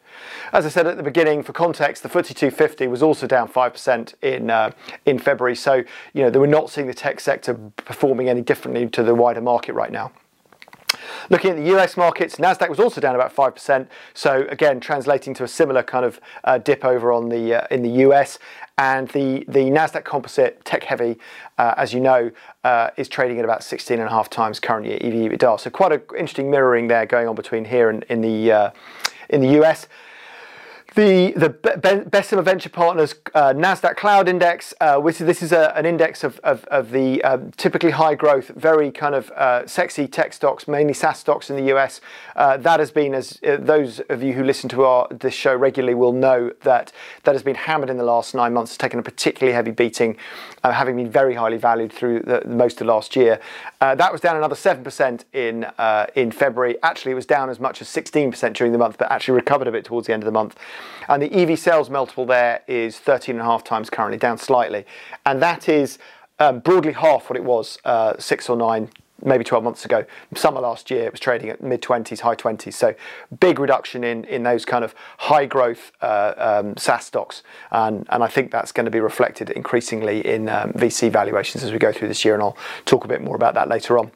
As 0.52 0.64
I 0.64 0.68
said 0.68 0.86
at 0.86 0.96
the 0.96 1.02
beginning, 1.02 1.42
for 1.42 1.52
context, 1.52 2.04
the 2.04 2.08
FTSE 2.08 2.36
250 2.36 2.86
was 2.86 3.02
also 3.02 3.26
down 3.26 3.48
5% 3.48 4.14
in 4.22 4.50
uh, 4.50 4.70
in 5.04 5.18
February. 5.18 5.56
So, 5.56 5.82
you 6.12 6.22
know, 6.22 6.38
we're 6.38 6.46
not 6.46 6.70
seeing 6.70 6.86
the 6.86 6.94
tech 6.94 7.18
sector 7.18 7.54
performing 7.54 8.28
any 8.28 8.40
differently 8.40 8.88
to 8.90 9.02
the 9.02 9.14
wider 9.16 9.40
market 9.40 9.72
right 9.72 9.90
now. 9.90 10.12
Looking 11.30 11.50
at 11.50 11.56
the 11.56 11.76
US 11.76 11.96
markets, 11.96 12.36
Nasdaq 12.36 12.68
was 12.68 12.80
also 12.80 13.00
down 13.00 13.14
about 13.14 13.34
5%. 13.34 13.86
So 14.12 14.46
again, 14.50 14.80
translating 14.80 15.34
to 15.34 15.44
a 15.44 15.48
similar 15.48 15.82
kind 15.82 16.04
of 16.04 16.20
uh, 16.44 16.58
dip 16.58 16.84
over 16.84 17.12
on 17.12 17.28
the 17.28 17.54
uh, 17.54 17.66
in 17.70 17.82
the 17.82 18.04
US. 18.06 18.38
And 18.76 19.08
the, 19.10 19.44
the 19.46 19.70
Nasdaq 19.70 20.04
Composite 20.04 20.64
tech 20.64 20.82
heavy, 20.82 21.16
uh, 21.58 21.74
as 21.76 21.94
you 21.94 22.00
know, 22.00 22.32
uh, 22.64 22.90
is 22.96 23.08
trading 23.08 23.38
at 23.38 23.44
about 23.44 23.62
16 23.62 24.00
and 24.00 24.08
a 24.08 24.10
half 24.10 24.28
times 24.28 24.58
current 24.58 24.84
year 24.84 24.98
EV 25.00 25.30
EBITDA. 25.30 25.60
So 25.60 25.70
quite 25.70 25.92
an 25.92 26.02
interesting 26.10 26.50
mirroring 26.50 26.88
there 26.88 27.06
going 27.06 27.28
on 27.28 27.36
between 27.36 27.64
here 27.64 27.88
and 27.88 28.02
in 28.04 28.20
the 28.20 28.52
uh, 28.52 28.70
in 29.28 29.40
the 29.40 29.62
US. 29.62 29.86
The, 30.94 31.32
the 31.36 32.08
Bessemer 32.08 32.42
Venture 32.42 32.68
Partners 32.68 33.16
uh, 33.34 33.52
NASDAQ 33.52 33.96
Cloud 33.96 34.28
Index, 34.28 34.72
uh, 34.80 34.98
which 34.98 35.18
this 35.18 35.42
is 35.42 35.50
a, 35.50 35.76
an 35.76 35.86
index 35.86 36.22
of, 36.22 36.38
of, 36.44 36.64
of 36.66 36.92
the 36.92 37.20
um, 37.24 37.50
typically 37.56 37.90
high 37.90 38.14
growth, 38.14 38.48
very 38.50 38.92
kind 38.92 39.16
of 39.16 39.28
uh, 39.32 39.66
sexy 39.66 40.06
tech 40.06 40.32
stocks, 40.32 40.68
mainly 40.68 40.94
SaaS 40.94 41.18
stocks 41.18 41.50
in 41.50 41.56
the 41.56 41.74
US. 41.74 42.00
Uh, 42.36 42.58
that 42.58 42.78
has 42.78 42.92
been, 42.92 43.12
as 43.12 43.40
uh, 43.44 43.56
those 43.58 43.98
of 44.08 44.22
you 44.22 44.34
who 44.34 44.44
listen 44.44 44.68
to 44.70 44.84
our 44.84 45.08
this 45.10 45.34
show 45.34 45.56
regularly 45.56 45.94
will 45.94 46.12
know, 46.12 46.52
that 46.62 46.92
that 47.24 47.34
has 47.34 47.42
been 47.42 47.56
hammered 47.56 47.90
in 47.90 47.96
the 47.96 48.04
last 48.04 48.32
nine 48.32 48.54
months, 48.54 48.70
It's 48.70 48.78
taken 48.78 49.00
a 49.00 49.02
particularly 49.02 49.52
heavy 49.52 49.72
beating, 49.72 50.16
uh, 50.62 50.70
having 50.70 50.94
been 50.94 51.10
very 51.10 51.34
highly 51.34 51.56
valued 51.56 51.92
through 51.92 52.20
the, 52.20 52.42
most 52.46 52.80
of 52.80 52.86
last 52.86 53.16
year. 53.16 53.40
that 53.80 54.12
was 54.12 54.20
down 54.20 54.36
another 54.36 54.54
7% 54.54 55.24
in, 55.32 55.66
in 56.14 56.30
February. 56.30 56.76
Actually, 56.84 57.12
it 57.12 57.16
was 57.16 57.26
down 57.26 57.50
as 57.50 57.58
much 57.58 57.82
as 57.82 57.88
16% 57.88 58.54
during 58.54 58.72
the 58.72 58.78
month, 58.78 58.96
but 58.96 59.10
actually 59.10 59.34
recovered 59.34 59.66
a 59.66 59.72
bit 59.72 59.84
towards 59.84 60.06
the 60.06 60.12
end 60.12 60.22
of 60.22 60.26
the 60.26 60.32
month. 60.32 60.56
And 61.08 61.22
the 61.22 61.32
EV 61.32 61.58
sales 61.58 61.90
multiple 61.90 62.26
there 62.26 62.62
is 62.66 62.98
13 62.98 63.36
and 63.36 63.42
a 63.42 63.44
half 63.44 63.64
times 63.64 63.90
currently, 63.90 64.18
down 64.18 64.38
slightly. 64.38 64.84
And 65.26 65.40
that 65.42 65.68
is 65.68 65.98
um, 66.38 66.60
broadly 66.60 66.92
half 66.92 67.28
what 67.30 67.36
it 67.36 67.44
was 67.44 67.78
uh, 67.84 68.14
six 68.18 68.48
or 68.48 68.56
nine, 68.56 68.88
maybe 69.22 69.44
12 69.44 69.62
months 69.62 69.84
ago. 69.84 70.04
Summer 70.34 70.60
last 70.60 70.90
year, 70.90 71.04
it 71.04 71.12
was 71.12 71.20
trading 71.20 71.48
at 71.48 71.62
mid 71.62 71.82
20s, 71.82 72.20
high 72.20 72.34
20s. 72.34 72.74
So 72.74 72.94
big 73.40 73.58
reduction 73.58 74.04
in, 74.04 74.24
in 74.24 74.42
those 74.42 74.64
kind 74.64 74.84
of 74.84 74.94
high 75.18 75.46
growth 75.46 75.92
uh, 76.00 76.34
um, 76.36 76.76
SaaS 76.76 77.06
stocks. 77.06 77.42
And, 77.70 78.06
and 78.10 78.22
I 78.22 78.26
think 78.26 78.50
that's 78.50 78.72
going 78.72 78.84
to 78.84 78.90
be 78.90 79.00
reflected 79.00 79.50
increasingly 79.50 80.26
in 80.26 80.48
um, 80.48 80.72
VC 80.72 81.10
valuations 81.10 81.62
as 81.64 81.72
we 81.72 81.78
go 81.78 81.92
through 81.92 82.08
this 82.08 82.24
year. 82.24 82.34
And 82.34 82.42
I'll 82.42 82.56
talk 82.84 83.04
a 83.04 83.08
bit 83.08 83.22
more 83.22 83.36
about 83.36 83.54
that 83.54 83.68
later 83.68 83.98
on. 83.98 84.10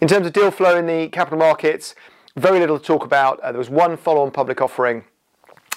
In 0.00 0.08
terms 0.08 0.26
of 0.26 0.32
deal 0.32 0.50
flow 0.50 0.76
in 0.76 0.86
the 0.86 1.08
capital 1.08 1.38
markets, 1.38 1.94
very 2.36 2.58
little 2.58 2.78
to 2.78 2.84
talk 2.84 3.04
about. 3.04 3.40
Uh, 3.40 3.52
there 3.52 3.58
was 3.58 3.70
one 3.70 3.96
follow 3.96 4.22
on 4.22 4.30
public 4.30 4.60
offering 4.60 5.04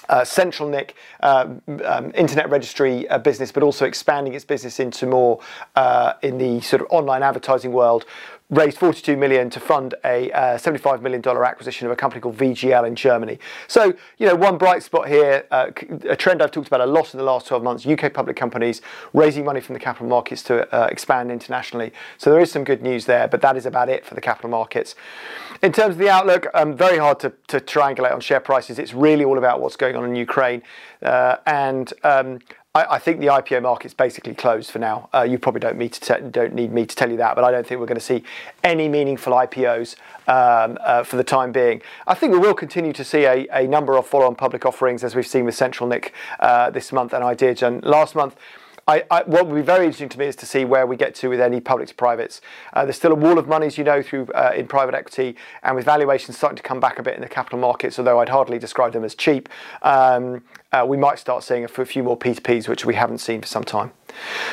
uh, 0.08 0.20
CentralNic 0.22 0.90
uh, 1.20 1.48
um, 1.84 2.12
internet 2.14 2.48
registry 2.50 3.08
uh, 3.08 3.18
business, 3.18 3.52
but 3.52 3.62
also 3.62 3.84
expanding 3.84 4.34
its 4.34 4.44
business 4.44 4.80
into 4.80 5.06
more 5.06 5.40
uh, 5.74 6.14
in 6.22 6.38
the 6.38 6.60
sort 6.60 6.82
of 6.82 6.88
online 6.90 7.22
advertising 7.22 7.72
world 7.72 8.04
raised 8.50 8.78
42 8.78 9.16
million 9.16 9.50
to 9.50 9.58
fund 9.58 9.94
a 10.04 10.30
uh, 10.30 10.56
75 10.56 11.02
million 11.02 11.20
dollar 11.20 11.44
acquisition 11.44 11.86
of 11.86 11.92
a 11.92 11.96
company 11.96 12.20
called 12.20 12.36
VGL 12.36 12.86
in 12.86 12.94
Germany. 12.94 13.38
So, 13.66 13.94
you 14.18 14.26
know, 14.26 14.36
one 14.36 14.56
bright 14.56 14.82
spot 14.82 15.08
here, 15.08 15.46
uh, 15.50 15.70
a 16.08 16.14
trend 16.14 16.42
I've 16.42 16.52
talked 16.52 16.68
about 16.68 16.80
a 16.80 16.86
lot 16.86 17.12
in 17.12 17.18
the 17.18 17.24
last 17.24 17.46
12 17.48 17.62
months, 17.62 17.86
UK 17.86 18.12
public 18.12 18.36
companies 18.36 18.82
raising 19.12 19.44
money 19.44 19.60
from 19.60 19.72
the 19.72 19.80
capital 19.80 20.06
markets 20.06 20.42
to 20.44 20.72
uh, 20.74 20.86
expand 20.86 21.32
internationally. 21.32 21.92
So 22.18 22.30
there 22.30 22.40
is 22.40 22.52
some 22.52 22.62
good 22.62 22.82
news 22.82 23.06
there, 23.06 23.26
but 23.26 23.40
that 23.40 23.56
is 23.56 23.66
about 23.66 23.88
it 23.88 24.04
for 24.04 24.14
the 24.14 24.20
capital 24.20 24.50
markets. 24.50 24.94
In 25.62 25.72
terms 25.72 25.94
of 25.94 25.98
the 25.98 26.10
outlook, 26.10 26.46
um, 26.54 26.76
very 26.76 26.98
hard 26.98 27.18
to, 27.20 27.32
to 27.48 27.58
triangulate 27.58 28.12
on 28.12 28.20
share 28.20 28.40
prices. 28.40 28.78
It's 28.78 28.94
really 28.94 29.24
all 29.24 29.38
about 29.38 29.60
what's 29.60 29.76
going 29.76 29.96
on 29.96 30.04
in 30.04 30.14
Ukraine. 30.14 30.62
Uh, 31.02 31.36
and 31.46 31.92
um, 32.04 32.38
I, 32.84 32.98
think 32.98 33.20
the 33.20 33.26
IPO 33.28 33.62
market's 33.62 33.94
basically 33.94 34.34
closed 34.34 34.70
for 34.70 34.78
now. 34.78 35.08
Uh, 35.14 35.22
you 35.22 35.38
probably 35.38 35.60
don't, 35.60 35.78
te- 35.78 36.28
don't, 36.30 36.54
need 36.54 36.72
me 36.72 36.84
to 36.84 36.94
tell 36.94 37.10
you 37.10 37.16
that, 37.16 37.34
but 37.34 37.44
I 37.44 37.50
don't 37.50 37.66
think 37.66 37.80
we're 37.80 37.86
going 37.86 37.98
to 37.98 38.04
see 38.04 38.22
any 38.62 38.88
meaningful 38.88 39.32
IPOs 39.32 39.96
um, 40.28 40.76
uh, 40.80 41.02
for 41.02 41.16
the 41.16 41.24
time 41.24 41.52
being. 41.52 41.80
I 42.06 42.14
think 42.14 42.32
we 42.32 42.38
will 42.38 42.54
continue 42.54 42.92
to 42.92 43.04
see 43.04 43.24
a, 43.24 43.46
a 43.52 43.66
number 43.66 43.96
of 43.96 44.06
follow-on 44.06 44.34
public 44.34 44.66
offerings, 44.66 45.04
as 45.04 45.14
we've 45.14 45.26
seen 45.26 45.44
with 45.44 45.54
CentralNic 45.54 46.10
uh, 46.40 46.70
this 46.70 46.92
month 46.92 47.12
and 47.12 47.24
Ideagen 47.24 47.84
last 47.84 48.14
month. 48.14 48.36
I, 48.88 49.02
I, 49.10 49.24
what 49.24 49.48
would 49.48 49.56
be 49.56 49.62
very 49.62 49.84
interesting 49.84 50.08
to 50.10 50.18
me 50.18 50.26
is 50.26 50.36
to 50.36 50.46
see 50.46 50.64
where 50.64 50.86
we 50.86 50.96
get 50.96 51.16
to 51.16 51.28
with 51.28 51.40
any 51.40 51.60
public 51.60 51.88
to 51.88 51.94
privates. 51.94 52.40
Uh, 52.72 52.84
there's 52.84 52.94
still 52.94 53.10
a 53.10 53.16
wall 53.16 53.36
of 53.36 53.48
money, 53.48 53.66
as 53.66 53.76
you 53.76 53.82
know, 53.82 54.00
through 54.00 54.28
uh, 54.32 54.52
in 54.54 54.68
private 54.68 54.94
equity, 54.94 55.34
and 55.64 55.74
with 55.74 55.84
valuations 55.84 56.36
starting 56.36 56.56
to 56.56 56.62
come 56.62 56.78
back 56.78 57.00
a 57.00 57.02
bit 57.02 57.16
in 57.16 57.20
the 57.20 57.28
capital 57.28 57.58
markets, 57.58 57.98
although 57.98 58.20
I'd 58.20 58.28
hardly 58.28 58.60
describe 58.60 58.92
them 58.92 59.02
as 59.02 59.16
cheap. 59.16 59.48
Um, 59.82 60.44
uh, 60.70 60.84
we 60.86 60.96
might 60.96 61.18
start 61.18 61.42
seeing 61.42 61.64
a 61.64 61.68
few 61.68 62.04
more 62.04 62.16
P2Ps, 62.16 62.68
which 62.68 62.84
we 62.84 62.94
haven't 62.94 63.18
seen 63.18 63.40
for 63.40 63.48
some 63.48 63.64
time. 63.64 63.90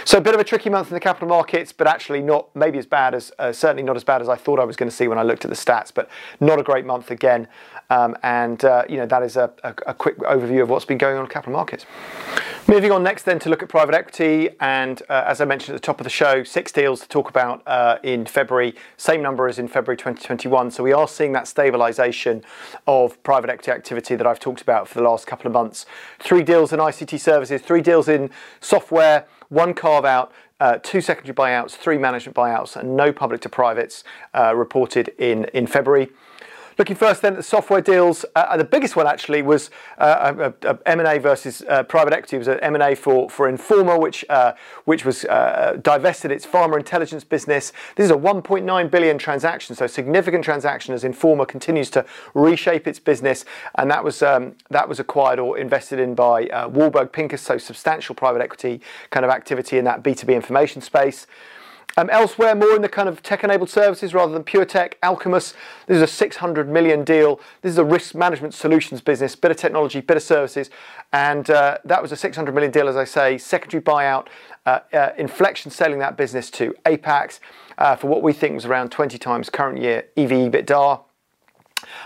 So 0.05 0.17
a 0.17 0.21
bit 0.21 0.33
of 0.33 0.39
a 0.39 0.43
tricky 0.43 0.69
month 0.69 0.89
in 0.89 0.93
the 0.93 0.99
capital 0.99 1.27
markets, 1.27 1.71
but 1.71 1.87
actually 1.87 2.21
not 2.21 2.53
maybe 2.55 2.77
as 2.77 2.85
bad 2.85 3.13
as 3.13 3.31
uh, 3.39 3.51
certainly 3.51 3.83
not 3.83 3.95
as 3.95 4.03
bad 4.03 4.21
as 4.21 4.29
I 4.29 4.35
thought 4.35 4.59
I 4.59 4.65
was 4.65 4.75
going 4.75 4.89
to 4.89 4.95
see 4.95 5.07
when 5.07 5.17
I 5.17 5.23
looked 5.23 5.45
at 5.45 5.49
the 5.49 5.57
stats. 5.57 5.91
But 5.93 6.09
not 6.39 6.59
a 6.59 6.63
great 6.63 6.85
month 6.85 7.11
again, 7.11 7.47
um, 7.89 8.15
and 8.23 8.63
uh, 8.65 8.83
you 8.89 8.97
know 8.97 9.05
that 9.05 9.23
is 9.23 9.37
a, 9.37 9.51
a, 9.63 9.73
a, 9.87 9.93
quick 9.93 10.17
overview 10.19 10.61
of 10.61 10.69
what's 10.69 10.85
been 10.85 10.97
going 10.97 11.17
on 11.17 11.25
in 11.25 11.29
capital 11.29 11.53
markets. 11.53 11.85
Moving 12.67 12.91
on 12.91 13.03
next 13.03 13.23
then 13.23 13.39
to 13.39 13.49
look 13.49 13.61
at 13.61 13.67
private 13.67 13.93
equity, 13.93 14.49
and 14.61 15.01
uh, 15.09 15.25
as 15.27 15.41
I 15.41 15.45
mentioned 15.45 15.75
at 15.75 15.81
the 15.81 15.85
top 15.85 15.99
of 15.99 16.05
the 16.05 16.09
show, 16.09 16.43
six 16.43 16.71
deals 16.71 17.01
to 17.01 17.07
talk 17.09 17.29
about 17.29 17.61
uh, 17.67 17.97
in 18.03 18.25
February, 18.25 18.73
same 18.95 19.21
number 19.21 19.47
as 19.47 19.59
in 19.59 19.67
February 19.67 19.97
2021. 19.97 20.71
So 20.71 20.81
we 20.81 20.93
are 20.93 21.07
seeing 21.07 21.33
that 21.33 21.43
stabilisation 21.43 22.41
of 22.87 23.21
private 23.23 23.49
equity 23.49 23.71
activity 23.71 24.15
that 24.15 24.25
I've 24.25 24.39
talked 24.39 24.61
about 24.61 24.87
for 24.87 24.97
the 24.97 25.03
last 25.03 25.27
couple 25.27 25.47
of 25.47 25.53
months. 25.53 25.85
Three 26.19 26.41
deals 26.41 26.71
in 26.71 26.79
ICT 26.79 27.19
services, 27.19 27.61
three 27.61 27.81
deals 27.81 28.07
in 28.07 28.29
software 28.61 29.25
one 29.53 29.73
carve 29.73 30.03
out, 30.03 30.31
uh, 30.59 30.79
two 30.81 30.99
secondary 30.99 31.35
buyouts, 31.35 31.71
three 31.71 31.97
management 31.97 32.35
buyouts, 32.35 32.75
and 32.75 32.95
no 32.95 33.13
public 33.13 33.41
to 33.41 33.49
privates 33.49 34.03
uh, 34.33 34.55
reported 34.55 35.09
in, 35.19 35.45
in 35.53 35.67
February. 35.67 36.09
Looking 36.77 36.95
first 36.95 37.21
then 37.21 37.33
at 37.33 37.37
the 37.37 37.43
software 37.43 37.81
deals, 37.81 38.25
uh, 38.35 38.57
the 38.57 38.63
biggest 38.63 38.95
one 38.95 39.07
actually 39.07 39.41
was 39.41 39.69
uh, 39.97 40.51
M&A 40.85 41.19
versus 41.19 41.61
uh, 41.67 41.83
private 41.83 42.13
equity. 42.13 42.37
It 42.37 42.39
was 42.39 42.47
an 42.47 42.59
M&A 42.61 42.95
for, 42.95 43.29
for 43.29 43.51
Informa, 43.51 43.99
which, 43.99 44.25
uh, 44.29 44.53
which 44.85 45.05
was 45.05 45.25
uh, 45.25 45.77
divested 45.81 46.31
its 46.31 46.45
pharma 46.45 46.77
intelligence 46.77 47.23
business. 47.23 47.71
This 47.95 48.05
is 48.05 48.11
a 48.11 48.15
1.9 48.15 48.91
billion 48.91 49.17
transaction, 49.17 49.75
so 49.75 49.87
significant 49.87 50.43
transaction 50.43 50.93
as 50.93 51.03
Informa 51.03 51.47
continues 51.47 51.89
to 51.91 52.05
reshape 52.33 52.87
its 52.87 52.99
business, 52.99 53.45
and 53.75 53.89
that 53.91 54.03
was, 54.03 54.23
um, 54.23 54.55
that 54.69 54.89
was 54.89 54.99
acquired 54.99 55.39
or 55.39 55.57
invested 55.57 55.99
in 55.99 56.15
by 56.15 56.47
uh, 56.47 56.67
Warburg 56.67 57.11
Pincus, 57.11 57.41
so 57.41 57.57
substantial 57.57 58.15
private 58.15 58.41
equity 58.41 58.81
kind 59.11 59.25
of 59.25 59.31
activity 59.31 59.77
in 59.77 59.85
that 59.85 60.03
B2B 60.03 60.33
information 60.33 60.81
space. 60.81 61.27
Um, 61.95 62.09
elsewhere, 62.09 62.55
more 62.55 62.75
in 62.75 62.81
the 62.81 62.89
kind 62.89 63.07
of 63.07 63.21
tech-enabled 63.21 63.69
services 63.69 64.15
rather 64.15 64.33
than 64.33 64.43
pure 64.43 64.65
tech. 64.65 64.99
Alcumus, 65.01 65.53
this 65.85 65.97
is 65.97 66.01
a 66.01 66.07
600 66.07 66.67
million 66.67 67.03
deal. 67.03 67.39
This 67.61 67.71
is 67.71 67.77
a 67.77 67.83
risk 67.83 68.15
management 68.15 68.55
solutions 68.55 68.99
business, 68.99 69.35
bit 69.35 69.51
of 69.51 69.57
technology, 69.57 70.01
bit 70.01 70.17
of 70.17 70.23
services, 70.23 70.71
and 71.11 71.49
uh, 71.51 71.77
that 71.85 72.01
was 72.01 72.11
a 72.11 72.15
600 72.15 72.53
million 72.53 72.71
deal, 72.71 72.87
as 72.87 72.95
I 72.95 73.03
say. 73.03 73.37
Secondary 73.37 73.81
buyout, 73.81 74.27
uh, 74.65 74.79
uh, 74.91 75.09
Inflection 75.17 75.69
selling 75.71 75.99
that 75.99 76.17
business 76.17 76.49
to 76.51 76.73
Apax 76.85 77.39
uh, 77.77 77.95
for 77.95 78.07
what 78.07 78.23
we 78.23 78.33
think 78.33 78.55
was 78.55 78.65
around 78.65 78.89
20 78.89 79.17
times 79.19 79.49
current 79.49 79.79
year 79.79 80.05
EV 80.17 80.31
EBITDA. 80.31 81.03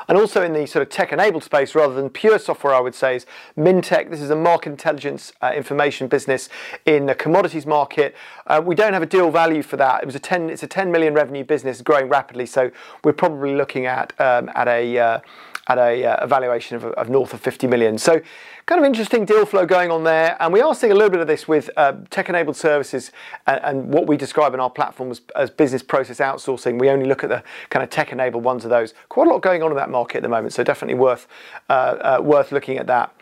And 0.08 0.18
also 0.18 0.44
in 0.44 0.54
the 0.54 0.66
sort 0.66 0.84
of 0.84 0.90
tech-enabled 0.90 1.44
space, 1.44 1.76
rather 1.76 1.94
than 1.94 2.10
pure 2.10 2.40
software, 2.40 2.74
I 2.74 2.80
would 2.80 2.96
say 2.96 3.16
is 3.16 3.26
Mintec. 3.58 4.10
This 4.10 4.22
is 4.22 4.30
a 4.30 4.36
market 4.36 4.70
intelligence 4.70 5.34
uh, 5.42 5.52
information 5.56 6.08
business 6.08 6.50
in 6.86 7.06
the 7.06 7.16
commodities 7.16 7.66
market. 7.66 8.16
Uh, 8.46 8.62
we 8.64 8.76
don't 8.76 8.94
have 8.94 9.04
a 9.04 9.08
deal 9.08 9.32
value 9.32 9.64
for 9.64 9.78
that. 9.78 10.04
It 10.04 10.06
was 10.06 10.16
a 10.16 10.20
10. 10.20 10.50
It's 10.50 10.64
a 10.64 10.68
10 10.68 10.92
million 10.92 11.14
revenue 11.14 11.44
business, 11.44 11.82
growing 11.82 12.10
rapidly. 12.10 12.46
So 12.46 12.72
we're 13.04 13.14
probably 13.14 13.56
looking 13.56 13.86
at 13.86 14.14
um, 14.20 14.50
at 14.56 14.68
a 14.68 14.98
uh, 14.98 15.20
at 15.68 15.78
a, 15.78 16.06
uh, 16.06 16.24
a 16.24 16.28
valuation 16.28 16.78
of, 16.78 16.86
of, 16.86 17.10
north 17.10 17.34
of 17.34 17.42
50 17.42 17.68
million. 17.68 17.98
So, 17.98 18.22
kind 18.68 18.80
of 18.80 18.86
interesting 18.86 19.24
deal 19.24 19.46
flow 19.46 19.66
going 19.66 19.90
on 19.90 20.04
there. 20.04 20.36
And 20.42 20.52
we 20.52 20.60
are 20.60 20.76
seeing 20.76 20.92
a 20.92 20.96
little 20.96 21.10
bit 21.10 21.22
of 21.22 21.28
this 21.28 21.48
with 21.48 21.70
uh, 21.78 21.94
tech 22.10 22.28
enabled 22.28 22.58
services 22.58 23.12
and, 23.48 23.62
and, 23.64 23.94
what 23.94 24.08
we 24.08 24.18
describe 24.18 24.54
in 24.54 24.60
our 24.60 24.70
platform 24.70 25.10
as, 25.10 25.22
as, 25.38 25.50
business 25.50 25.82
process 25.82 26.18
outsourcing. 26.18 26.78
We 26.78 26.90
only 26.90 27.06
look 27.06 27.24
at 27.24 27.30
the 27.30 27.42
kind 27.70 27.82
of 27.82 27.90
tech 27.90 28.12
enabled 28.12 28.44
ones 28.44 28.66
of 28.66 28.70
those. 28.70 28.94
Quite 29.08 29.28
a 29.28 29.32
lot 29.32 29.42
going 29.42 29.64
on 29.64 29.72
in 29.72 29.78
that 29.78 29.90
market 29.90 30.18
at 30.18 30.24
the 30.24 30.30
moment. 30.30 30.54
So, 30.54 30.66
definitely 30.66 31.00
worth, 31.00 31.28
uh, 31.70 32.18
uh 32.20 32.22
worth 32.22 32.52
looking 32.52 32.78
at 32.78 32.88
that. 32.88 33.16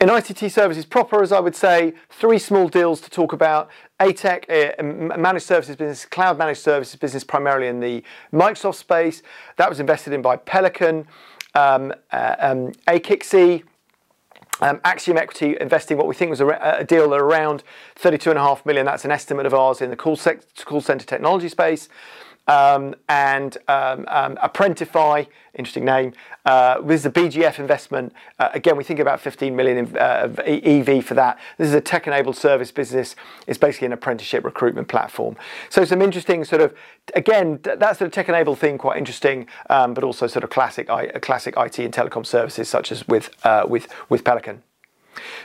In 0.00 0.08
ICT 0.08 0.50
services 0.50 0.84
proper, 0.84 1.22
as 1.22 1.30
I 1.30 1.38
would 1.38 1.54
say, 1.54 1.94
three 2.10 2.40
small 2.40 2.68
deals 2.68 3.00
to 3.02 3.10
talk 3.10 3.32
about. 3.32 3.70
ATEC, 4.00 4.50
uh, 4.80 5.16
managed 5.16 5.46
services 5.46 5.76
business, 5.76 6.04
cloud 6.04 6.36
managed 6.36 6.62
services 6.62 6.96
business, 6.96 7.22
primarily 7.22 7.68
in 7.68 7.78
the 7.78 8.02
Microsoft 8.32 8.74
space. 8.74 9.22
That 9.56 9.68
was 9.68 9.78
invested 9.78 10.12
in 10.12 10.20
by 10.20 10.36
Pelican, 10.36 11.06
um, 11.54 11.94
uh, 12.10 12.34
um, 12.40 12.72
um, 14.60 14.80
Axiom 14.84 15.16
Equity 15.16 15.56
investing 15.60 15.96
what 15.96 16.06
we 16.06 16.14
think 16.14 16.30
was 16.30 16.40
a, 16.40 16.46
a 16.78 16.84
deal 16.84 17.12
at 17.12 17.20
around 17.20 17.62
32.5 17.96 18.64
million. 18.64 18.86
That's 18.86 19.04
an 19.04 19.10
estimate 19.10 19.46
of 19.46 19.54
ours 19.54 19.80
in 19.80 19.90
the 19.90 19.96
call, 19.96 20.16
call 20.64 20.80
center 20.80 21.04
technology 21.04 21.48
space 21.48 21.88
um, 22.46 22.94
and 23.08 23.56
um, 23.68 24.04
um, 24.08 24.36
Apprentify, 24.36 25.26
interesting 25.54 25.84
name. 25.84 26.12
Uh, 26.44 26.80
this 26.82 27.00
is 27.00 27.06
a 27.06 27.10
BGF 27.10 27.58
investment. 27.58 28.12
Uh, 28.38 28.50
again, 28.52 28.76
we 28.76 28.84
think 28.84 29.00
about 29.00 29.20
15 29.20 29.54
million 29.56 29.78
in, 29.78 29.96
uh, 29.96 30.28
EV 30.46 31.04
for 31.04 31.14
that. 31.14 31.38
This 31.58 31.68
is 31.68 31.74
a 31.74 31.80
tech-enabled 31.80 32.36
service 32.36 32.70
business. 32.70 33.16
It's 33.46 33.58
basically 33.58 33.86
an 33.86 33.92
apprenticeship 33.92 34.44
recruitment 34.44 34.88
platform. 34.88 35.36
So 35.70 35.84
some 35.84 36.02
interesting 36.02 36.44
sort 36.44 36.60
of, 36.60 36.74
again, 37.14 37.60
that 37.62 37.96
sort 37.96 38.02
of 38.02 38.12
tech-enabled 38.12 38.58
thing, 38.58 38.78
quite 38.78 38.98
interesting, 38.98 39.46
um, 39.70 39.94
but 39.94 40.04
also 40.04 40.26
sort 40.26 40.44
of 40.44 40.50
classic, 40.50 40.88
classic 41.22 41.54
IT 41.56 41.78
and 41.78 41.94
telecom 41.94 42.26
services 42.26 42.68
such 42.68 42.92
as 42.92 43.06
with 43.08 43.30
uh, 43.44 43.64
with 43.68 43.88
with 44.08 44.24
Pelican. 44.24 44.62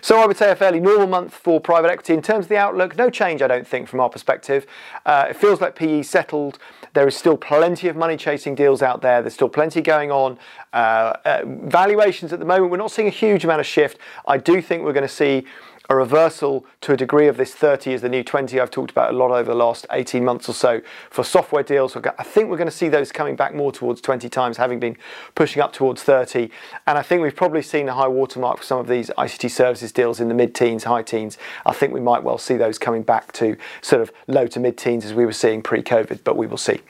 So 0.01 0.19
I 0.19 0.25
would 0.25 0.38
say 0.38 0.51
a 0.51 0.55
fairly 0.55 0.79
normal 0.79 1.07
month 1.07 1.33
for 1.33 1.59
private 1.59 1.89
equity. 1.91 2.13
In 2.13 2.21
terms 2.21 2.45
of 2.45 2.49
the 2.49 2.57
outlook, 2.57 2.97
no 2.97 3.09
change, 3.09 3.41
I 3.41 3.47
don't 3.47 3.67
think, 3.67 3.88
from 3.88 3.99
our 3.99 4.09
perspective. 4.09 4.65
Uh, 5.05 5.27
it 5.29 5.35
feels 5.35 5.61
like 5.61 5.75
PE 5.75 6.03
settled. 6.03 6.59
There 6.93 7.07
is 7.07 7.15
still 7.15 7.38
plenty 7.38 7.88
of 7.88 7.95
money 7.95 8.17
chasing 8.17 8.55
deals 8.55 8.81
out 8.81 9.01
there. 9.01 9.21
There's 9.21 9.33
still 9.33 9.49
plenty 9.49 9.81
going 9.81 10.11
on. 10.11 10.39
Uh, 10.73 11.13
uh, 11.25 11.41
valuations 11.45 12.33
at 12.33 12.39
the 12.39 12.45
moment, 12.45 12.71
we're 12.71 12.77
not 12.77 12.91
seeing 12.91 13.07
a 13.07 13.11
huge 13.11 13.43
amount 13.43 13.59
of 13.59 13.67
shift. 13.67 13.99
I 14.27 14.38
do 14.38 14.61
think 14.61 14.83
we're 14.83 14.93
going 14.93 15.07
to 15.07 15.13
see 15.13 15.45
a 15.89 15.96
reversal 15.96 16.65
to 16.81 16.93
a 16.93 16.98
degree 16.98 17.27
of 17.27 17.36
this 17.36 17.55
30 17.55 17.93
is 17.93 18.01
the 18.01 18.10
new 18.10 18.24
20 18.24 18.60
I've 18.60 18.69
talked 18.69 18.91
about 18.91 19.12
a 19.12 19.17
lot 19.17 19.31
over 19.31 19.51
the 19.51 19.55
last 19.55 19.88
18 19.91 20.24
months 20.24 20.48
or 20.48 20.53
so 20.53 20.81
for 21.10 21.24
software 21.24 21.63
deals. 21.63 21.98
I 21.98 22.24
think 22.24 22.50
we're 22.50 22.58
going 22.58 22.69
to 22.69 22.75
see 22.75 22.89
those 22.89 23.12
coming 23.12 23.36
back 23.36 23.55
more 23.55 23.72
towards 23.72 24.00
20 24.00 24.29
times, 24.29 24.58
having 24.58 24.79
been 24.79 24.98
pushing 25.34 25.63
up 25.63 25.74
towards 25.74 26.03
30. 26.03 26.51
And 26.86 27.00
I 27.00 27.01
think 27.01 27.24
we've 27.24 27.36
probably 27.36 27.63
seen 27.63 27.89
a 27.89 27.93
high 27.96 28.08
watermark 28.08 28.60
for 28.60 28.63
some 28.63 28.79
of 28.79 28.88
these 28.88 29.10
ICT 29.17 29.50
services 29.50 29.91
deals 29.91 30.19
in 30.19 30.27
the 30.27 30.36
mid 30.36 30.53
teens, 30.53 30.84
high 30.84 31.01
teens. 31.01 31.39
I 31.65 31.74
think 31.74 31.91
we 31.91 32.01
might 32.01 32.24
well 32.24 32.38
see 32.38 32.55
those 32.55 32.77
coming 32.77 33.01
back 33.01 33.31
to 33.34 33.58
sort 33.81 34.03
of 34.03 34.12
low 34.27 34.46
to 34.46 34.60
mid 34.60 34.77
teens 34.77 35.05
as 35.05 35.15
we 35.15 35.25
were 35.25 35.34
seeing 35.34 35.63
pre 35.63 35.81
COVID, 35.81 36.19
but 36.24 36.38
we 36.38 36.46
will 36.46 36.58
see. 36.58 36.81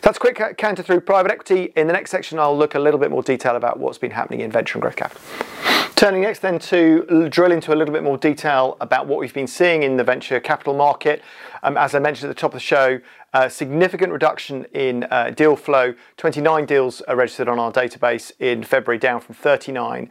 That's 0.00 0.16
a 0.16 0.20
quick 0.20 0.56
canter 0.56 0.82
through 0.82 1.02
private 1.02 1.30
equity. 1.30 1.74
In 1.76 1.86
the 1.86 1.92
next 1.92 2.10
section, 2.10 2.38
I'll 2.38 2.56
look 2.56 2.74
a 2.74 2.80
little 2.80 2.98
bit 2.98 3.10
more 3.10 3.22
detail 3.22 3.56
about 3.56 3.78
what's 3.78 3.98
been 3.98 4.12
happening 4.12 4.40
in 4.40 4.50
venture 4.50 4.76
and 4.76 4.82
growth 4.82 4.96
capital. 4.96 5.20
Turning 6.00 6.22
next 6.22 6.38
then 6.38 6.58
to 6.58 7.28
drill 7.28 7.52
into 7.52 7.74
a 7.74 7.76
little 7.76 7.92
bit 7.92 8.02
more 8.02 8.16
detail 8.16 8.78
about 8.80 9.06
what 9.06 9.18
we've 9.18 9.34
been 9.34 9.46
seeing 9.46 9.82
in 9.82 9.98
the 9.98 10.02
venture 10.02 10.40
capital 10.40 10.72
market. 10.72 11.20
Um, 11.62 11.76
as 11.76 11.94
I 11.94 11.98
mentioned 11.98 12.30
at 12.30 12.34
the 12.34 12.40
top 12.40 12.52
of 12.52 12.54
the 12.54 12.60
show, 12.60 13.00
uh, 13.34 13.50
significant 13.50 14.10
reduction 14.10 14.64
in 14.72 15.04
uh, 15.10 15.28
deal 15.36 15.56
flow. 15.56 15.92
29 16.16 16.64
deals 16.64 17.02
are 17.02 17.16
registered 17.16 17.48
on 17.48 17.58
our 17.58 17.70
database 17.70 18.32
in 18.38 18.64
February, 18.64 18.98
down 18.98 19.20
from 19.20 19.34
39 19.34 20.08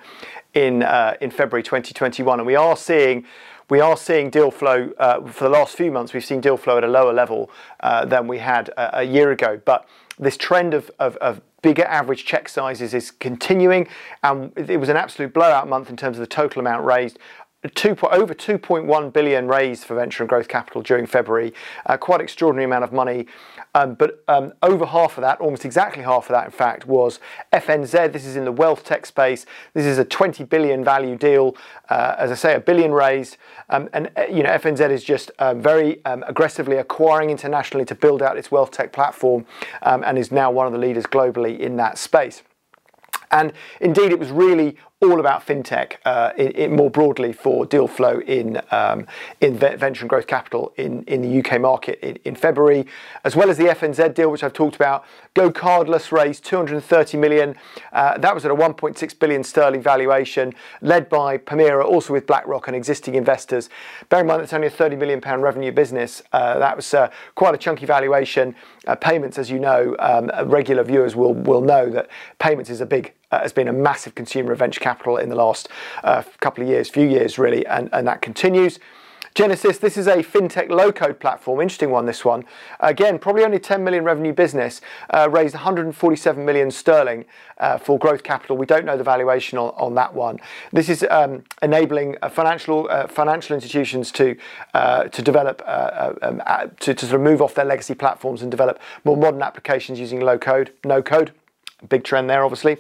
in 0.54 0.84
uh, 0.84 1.16
in 1.22 1.32
February 1.32 1.64
2021, 1.64 2.40
and 2.40 2.46
we 2.46 2.56
are 2.56 2.78
seeing 2.78 3.26
we 3.68 3.80
are 3.80 3.98
seeing 3.98 4.30
deal 4.30 4.52
flow 4.52 4.92
uh, 5.00 5.26
for 5.26 5.46
the 5.46 5.50
last 5.50 5.76
few 5.76 5.92
months. 5.92 6.14
We've 6.14 6.24
seen 6.24 6.40
deal 6.40 6.58
flow 6.58 6.78
at 6.78 6.84
a 6.84 6.88
lower 6.88 7.14
level 7.14 7.50
uh, 7.80 8.06
than 8.06 8.28
we 8.28 8.38
had 8.38 8.70
a, 8.70 9.00
a, 9.00 9.04
year 9.04 9.32
ago, 9.32 9.60
but 9.66 9.88
this 10.20 10.38
trend 10.38 10.74
of, 10.74 10.92
of, 11.00 11.16
of 11.18 11.42
bigger 11.62 11.86
average 11.86 12.26
check 12.26 12.50
sizes 12.50 12.94
is 12.94 13.12
continuing, 13.12 13.88
and 14.24 14.52
it 14.56 14.78
was 14.78 14.90
an 14.90 14.98
absolute 14.98 15.34
blowout 15.34 15.68
month 15.68 15.90
in 15.90 15.98
terms 15.98 16.18
of 16.18 16.22
the 16.22 16.28
total 16.28 16.60
amount 16.60 16.84
raised. 16.86 17.18
Two, 17.76 17.98
over 18.04 18.34
2.1 18.34 19.12
billion 19.12 19.50
raised 19.50 19.84
for 19.84 19.94
venture 19.94 20.24
and 20.24 20.30
growth 20.30 20.48
capital 20.48 20.82
during 20.82 21.06
February, 21.06 21.54
uh, 21.88 21.98
quite 21.98 22.22
extraordinary 22.22 22.64
amount 22.64 22.86
of 22.86 22.94
money. 22.94 23.26
Um, 23.76 23.96
but 23.96 24.24
um, 24.30 24.54
over 24.64 24.86
half 24.86 25.18
of 25.18 25.24
that, 25.24 25.42
almost 25.42 25.66
exactly 25.66 26.02
half 26.04 26.28
of 26.28 26.30
that, 26.30 26.46
in 26.46 26.52
fact, 26.52 26.88
was 26.88 27.20
FNZ. 27.52 28.14
This 28.14 28.26
is 28.26 28.38
in 28.38 28.46
the 28.46 28.52
wealth 28.54 28.86
tech 28.86 29.06
space. 29.06 29.46
This 29.74 29.86
is 29.86 29.98
a 29.98 30.06
20 30.06 30.46
billion 30.46 30.86
value 30.86 31.18
deal. 31.18 31.58
Uh, 31.90 32.16
as 32.18 32.32
I 32.32 32.36
say, 32.36 32.56
a 32.56 32.62
billion 32.62 32.94
raised, 32.94 33.36
um, 33.70 33.90
and 33.92 34.10
uh, 34.16 34.24
you 34.32 34.42
know 34.42 34.52
FNZ 34.52 34.90
is 34.90 35.04
just 35.04 35.30
um, 35.40 35.62
very 35.62 36.04
um, 36.06 36.24
aggressively 36.28 36.78
acquiring 36.78 37.30
internationally 37.30 37.84
to 37.86 37.96
build 37.96 38.22
out 38.22 38.38
its 38.38 38.52
wealth 38.52 38.72
tech 38.72 38.94
platform, 38.94 39.46
um, 39.82 40.02
and 40.06 40.18
is 40.18 40.32
now 40.32 40.50
one 40.50 40.66
of 40.66 40.72
the 40.72 40.80
leaders 40.80 41.04
globally 41.04 41.60
in 41.60 41.76
that 41.76 41.98
space. 41.98 42.42
And 43.32 43.54
indeed, 43.80 44.12
it 44.12 44.18
was 44.18 44.32
really 44.32 44.78
all 45.02 45.20
about 45.22 45.46
fintech 45.48 45.94
uh, 46.04 46.34
in, 46.38 46.52
in 46.52 46.76
more 46.76 46.90
broadly 46.90 47.32
for 47.32 47.66
deal 47.66 47.88
flow 47.88 48.20
in 48.20 48.62
um, 48.72 49.08
in 49.40 49.58
venture 49.58 50.02
and 50.02 50.10
growth 50.10 50.28
capital 50.28 50.74
in, 50.76 51.04
in 51.04 51.22
the 51.22 51.40
UK 51.40 51.62
market 51.62 52.00
in, 52.02 52.18
in 52.26 52.36
February, 52.36 52.86
as 53.24 53.34
well 53.34 53.50
as 53.50 53.58
the 53.58 53.64
FNZ 53.66 54.14
deal, 54.14 54.30
which 54.30 54.44
I've 54.44 54.54
talked 54.54 54.76
about. 54.76 55.06
GoCardless 55.40 56.12
raised 56.12 56.44
230 56.44 57.18
million. 57.18 57.56
Uh, 57.94 58.18
that 58.18 58.36
was 58.36 58.44
at 58.44 58.52
a 58.52 58.56
1.6 58.56 59.20
billion 59.20 59.42
sterling 59.42 59.82
valuation, 59.82 60.54
led 60.82 61.08
by 61.08 61.38
Permira, 61.38 61.86
also 61.86 62.12
with 62.12 62.28
BlackRock 62.28 62.68
and 62.68 62.76
existing 62.76 63.16
investors. 63.16 63.70
Bear 64.10 64.20
in 64.20 64.28
mind 64.28 64.42
that's 64.42 64.52
only 64.52 64.68
a 64.68 64.70
30 64.70 64.98
million 64.98 65.22
pound 65.22 65.42
revenue 65.42 65.72
business. 65.72 66.22
Uh, 66.34 66.60
that 66.60 66.76
was 66.76 66.94
uh, 66.94 67.10
quite 67.36 67.56
a 67.56 67.58
chunky 67.58 67.86
valuation. 67.86 68.54
Uh, 68.86 68.96
payments, 68.96 69.38
as 69.38 69.50
you 69.50 69.60
know, 69.60 69.96
um, 70.00 70.30
regular 70.50 70.84
viewers 70.84 71.16
will 71.16 71.34
will 71.34 71.62
know 71.62 71.90
that 71.90 72.10
payments 72.40 72.70
is 72.70 72.82
a 72.82 72.86
big 72.86 73.14
uh, 73.32 73.40
has 73.40 73.54
been 73.54 73.70
a 73.70 73.74
massive 73.74 74.16
consumer 74.16 74.52
of 74.52 74.60
venture 74.60 74.82
capital 74.82 75.16
in 75.16 75.30
the 75.30 75.36
last 75.36 75.70
uh, 76.04 76.22
couple 76.42 76.64
of 76.64 76.70
years, 76.70 76.90
few 76.90 77.08
years 77.08 77.40
really, 77.40 77.66
and, 77.68 77.90
and 77.94 78.06
that 78.06 78.22
continues. 78.22 78.78
Genesis, 79.40 79.78
this 79.78 79.96
is 79.96 80.06
a 80.06 80.18
fintech 80.18 80.68
low 80.68 80.92
code 80.92 81.18
platform, 81.18 81.62
interesting 81.62 81.92
one, 81.92 82.06
this 82.06 82.26
one. 82.26 82.44
Again, 82.82 83.18
probably 83.18 83.46
only 83.46 83.58
10 83.58 83.82
million 83.86 84.04
revenue 84.04 84.34
business, 84.34 84.82
uh, 85.12 85.30
raised 85.32 85.54
147 85.54 86.44
million 86.44 86.70
sterling 86.70 87.24
uh, 87.58 87.78
for 87.78 87.98
growth 87.98 88.22
capital. 88.22 88.58
We 88.58 88.66
don't 88.66 88.84
know 88.84 88.98
the 88.98 89.04
valuation 89.06 89.58
on, 89.58 89.70
on 89.78 89.96
that 89.96 90.14
one. 90.14 90.40
This 90.74 90.90
is 90.90 91.06
um, 91.10 91.46
enabling 91.62 92.18
uh, 92.22 92.28
financial 92.28 92.90
uh, 92.90 93.08
financial 93.08 93.56
institutions 93.56 94.12
to 94.12 94.36
uh, 94.74 95.06
to 95.06 95.22
develop, 95.22 95.62
uh, 95.66 96.16
um, 96.22 96.42
to, 96.82 96.94
to 96.94 97.06
sort 97.06 97.16
of 97.16 97.22
move 97.22 97.42
off 97.42 97.56
their 97.56 97.64
legacy 97.64 97.96
platforms 97.96 98.42
and 98.42 98.52
develop 98.52 98.78
more 99.06 99.16
modern 99.16 99.42
applications 99.42 100.02
using 100.02 100.20
low 100.20 100.38
code, 100.38 100.74
no 100.84 101.02
code. 101.02 101.32
Big 101.88 102.04
trend 102.04 102.30
there, 102.30 102.44
obviously. 102.44 102.76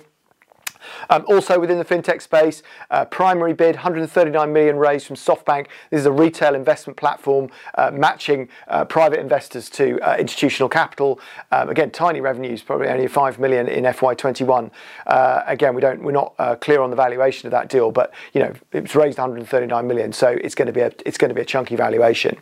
Um, 1.09 1.25
also 1.27 1.59
within 1.59 1.77
the 1.77 1.86
fintech 1.86 2.21
space, 2.21 2.63
uh, 2.91 3.05
PrimaryBid 3.05 3.75
139 3.75 4.53
million 4.53 4.77
raised 4.77 5.07
from 5.07 5.15
SoftBank. 5.15 5.67
This 5.89 6.01
is 6.01 6.05
a 6.05 6.12
retail 6.12 6.55
investment 6.55 6.98
platform 6.98 7.50
uh, 7.75 7.91
matching 7.93 8.50
uh, 8.67 8.86
private 8.86 9.19
investors 9.19 9.69
to 9.71 10.00
uh, 10.01 10.17
institutional 10.17 10.69
capital. 10.69 11.19
Um, 11.51 11.69
again, 11.69 11.91
tiny 11.91 12.21
revenues, 12.21 12.62
probably 12.62 12.88
only 12.88 13.07
5 13.07 13.39
million 13.39 13.67
in 13.67 13.83
FY21. 13.86 14.71
Uh, 15.07 15.41
again, 15.45 15.75
we 15.75 15.81
don't, 15.81 16.03
we're 16.03 16.12
not 16.12 16.33
uh, 16.39 16.55
clear 16.55 16.81
on 16.81 16.89
the 16.89 16.95
valuation 16.95 17.48
of 17.48 17.51
that 17.51 17.69
deal, 17.69 17.91
but 17.91 18.13
you 18.33 18.41
know, 18.41 18.53
it's 18.71 18.95
raised 18.95 19.17
139 19.17 19.88
million, 19.88 20.13
so 20.13 20.29
it's 20.29 20.55
going 20.55 20.67
to 20.67 20.74
be 20.74 20.81
a, 20.81 20.91
it's 21.05 21.17
going 21.17 21.29
to 21.29 21.36
be 21.36 21.41
a 21.41 21.45
chunky 21.45 21.75
valuation. 21.75 22.38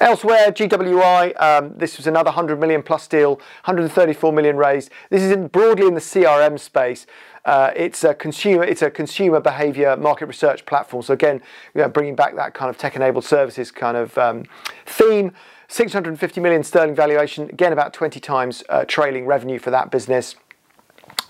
Elsewhere, 0.00 0.50
GWI, 0.50 1.40
um, 1.40 1.74
this 1.76 1.96
was 1.96 2.06
another 2.06 2.28
100 2.28 2.58
million 2.58 2.82
plus 2.82 3.06
deal, 3.06 3.34
134 3.64 4.32
million 4.32 4.56
raised. 4.56 4.90
This 5.10 5.22
is 5.22 5.30
in, 5.30 5.48
broadly 5.48 5.86
in 5.86 5.94
the 5.94 6.00
CRM 6.00 6.58
space. 6.58 7.06
Uh, 7.44 7.70
it's 7.76 8.04
a 8.04 8.14
consumer, 8.14 8.64
it's 8.64 8.82
a 8.82 8.90
consumer 8.90 9.40
behaviour 9.40 9.96
market 9.96 10.26
research 10.26 10.64
platform. 10.64 11.02
So 11.02 11.12
again, 11.12 11.42
you 11.74 11.82
know, 11.82 11.88
bringing 11.88 12.14
back 12.14 12.36
that 12.36 12.54
kind 12.54 12.70
of 12.70 12.78
tech-enabled 12.78 13.24
services 13.24 13.70
kind 13.70 13.96
of 13.96 14.16
um, 14.18 14.44
theme. 14.86 15.32
650 15.68 16.40
million 16.40 16.62
sterling 16.62 16.94
valuation, 16.94 17.48
again 17.48 17.72
about 17.72 17.92
20 17.92 18.20
times 18.20 18.62
uh, 18.68 18.84
trailing 18.86 19.26
revenue 19.26 19.58
for 19.58 19.70
that 19.70 19.90
business. 19.90 20.36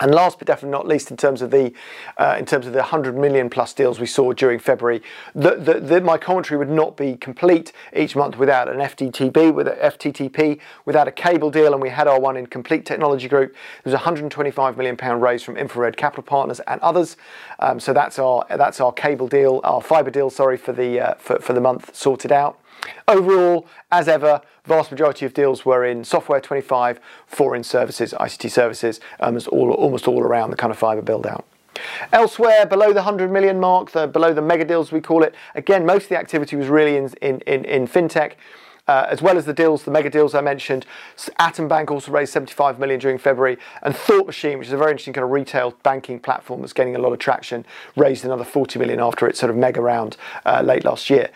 And 0.01 0.13
last 0.13 0.39
but 0.39 0.49
definitely 0.49 0.73
not 0.73 0.89
least, 0.89 1.11
in 1.11 1.17
terms 1.17 1.41
of 1.41 1.51
the 1.51 1.73
uh, 2.17 2.37
in 2.39 2.47
terms 2.47 2.67
of 2.67 2.73
the 2.73 2.81
100 2.81 3.17
million 3.17 3.49
plus 3.49 3.73
deals 3.73 4.01
we 4.01 4.07
saw 4.07 4.33
during 4.33 4.59
February, 4.59 5.03
the, 5.35 5.55
the, 5.55 5.79
the, 5.79 6.01
my 6.01 6.19
commentary 6.19 6.59
would 6.59 6.69
not 6.69 6.97
be 6.97 7.17
complete 7.17 7.73
each 7.95 8.17
month 8.17 8.37
without 8.37 8.69
an 8.69 8.79
FTTP, 8.79 9.55
with 9.55 9.69
FTTP, 9.69 10.59
without 10.85 11.07
a 11.07 11.13
cable 11.13 11.51
deal, 11.51 11.73
and 11.73 11.81
we 11.81 11.91
had 11.91 12.09
our 12.09 12.19
one 12.19 12.37
in 12.37 12.47
Complete 12.47 12.85
Technology 12.85 13.29
Group. 13.29 13.53
There 13.53 13.93
was 13.93 13.95
a 13.95 14.03
125 14.03 14.77
million 14.77 14.97
pound 14.97 15.23
raise 15.23 15.45
from 15.45 15.57
Infrared 15.57 15.97
Capital 15.97 16.25
Partners 16.25 16.61
and 16.67 16.81
others. 16.81 17.17
Um, 17.61 17.79
so 17.79 17.93
that's 17.93 18.19
our 18.19 18.45
that's 18.49 18.81
our 18.81 18.93
cable 18.93 19.29
deal, 19.29 19.61
our 19.63 19.81
fibre 19.81 20.11
deal, 20.11 20.29
sorry, 20.29 20.57
for 20.57 20.73
the 20.73 21.01
uh, 21.01 21.15
for, 21.15 21.39
for 21.39 21.53
the 21.53 21.61
month 21.61 21.95
sorted 21.95 22.33
out. 22.33 22.59
Overall, 23.09 23.67
as 23.93 24.09
ever, 24.09 24.41
vast 24.65 24.91
majority 24.91 25.27
of 25.27 25.35
deals 25.35 25.65
were 25.65 25.85
in 25.85 26.05
software 26.05 26.41
25, 26.41 27.01
four 27.27 27.55
in 27.55 27.63
services, 27.63 28.15
ICT 28.19 28.51
services, 28.51 29.01
um, 29.21 29.39
all, 29.51 29.71
almost 29.73 30.09
all 30.09 30.23
around 30.23 30.51
the 30.51 30.57
kind 30.57 30.71
of 30.71 30.79
fibre 30.79 31.03
build 31.03 31.27
out. 31.27 31.45
Elsewhere, 32.13 32.67
below 32.67 32.89
the 32.89 32.95
100 32.95 33.31
million 33.31 33.59
mark, 33.59 33.91
the, 33.91 34.07
below 34.07 34.33
the 34.33 34.43
mega 34.43 34.65
deals 34.65 34.93
we 34.93 35.01
call 35.01 35.23
it, 35.23 35.35
again, 35.55 35.85
most 35.85 36.05
of 36.05 36.09
the 36.11 36.19
activity 36.19 36.57
was 36.57 36.69
really 36.69 36.97
in, 36.97 37.13
in, 37.21 37.41
in, 37.41 37.65
in 37.65 37.87
fintech. 37.87 38.35
Uh, 38.87 39.07
as 39.09 39.23
well 39.23 39.39
as 39.39 39.47
the 39.47 39.53
deals, 39.55 39.85
the 39.85 39.91
mega 39.91 40.11
deals 40.11 40.35
I 40.35 40.43
mentioned. 40.43 40.85
Atom 41.39 41.69
Bank 41.69 41.91
also 41.91 42.13
raised 42.13 42.35
75 42.35 42.79
million 42.79 43.01
during 43.01 43.17
February, 43.17 43.57
and 43.83 43.97
Thought 43.97 44.27
Machine, 44.27 44.59
which 44.59 44.69
is 44.69 44.75
a 44.75 44.77
very 44.77 44.91
interesting 44.91 45.15
kind 45.15 45.25
of 45.25 45.31
retail 45.31 45.75
banking 45.83 46.21
platform 46.21 46.61
that's 46.61 46.75
getting 46.75 46.95
a 46.95 46.99
lot 46.99 47.15
of 47.15 47.19
traction, 47.19 47.65
raised 47.97 48.27
another 48.27 48.45
40 48.45 48.79
million 48.79 49.01
after 49.01 49.27
its 49.27 49.41
sort 49.41 49.49
of 49.49 49.57
mega 49.57 49.81
round 49.81 50.19
uh, 50.45 50.61
late 50.63 50.85
last 50.85 51.09
year. 51.09 51.31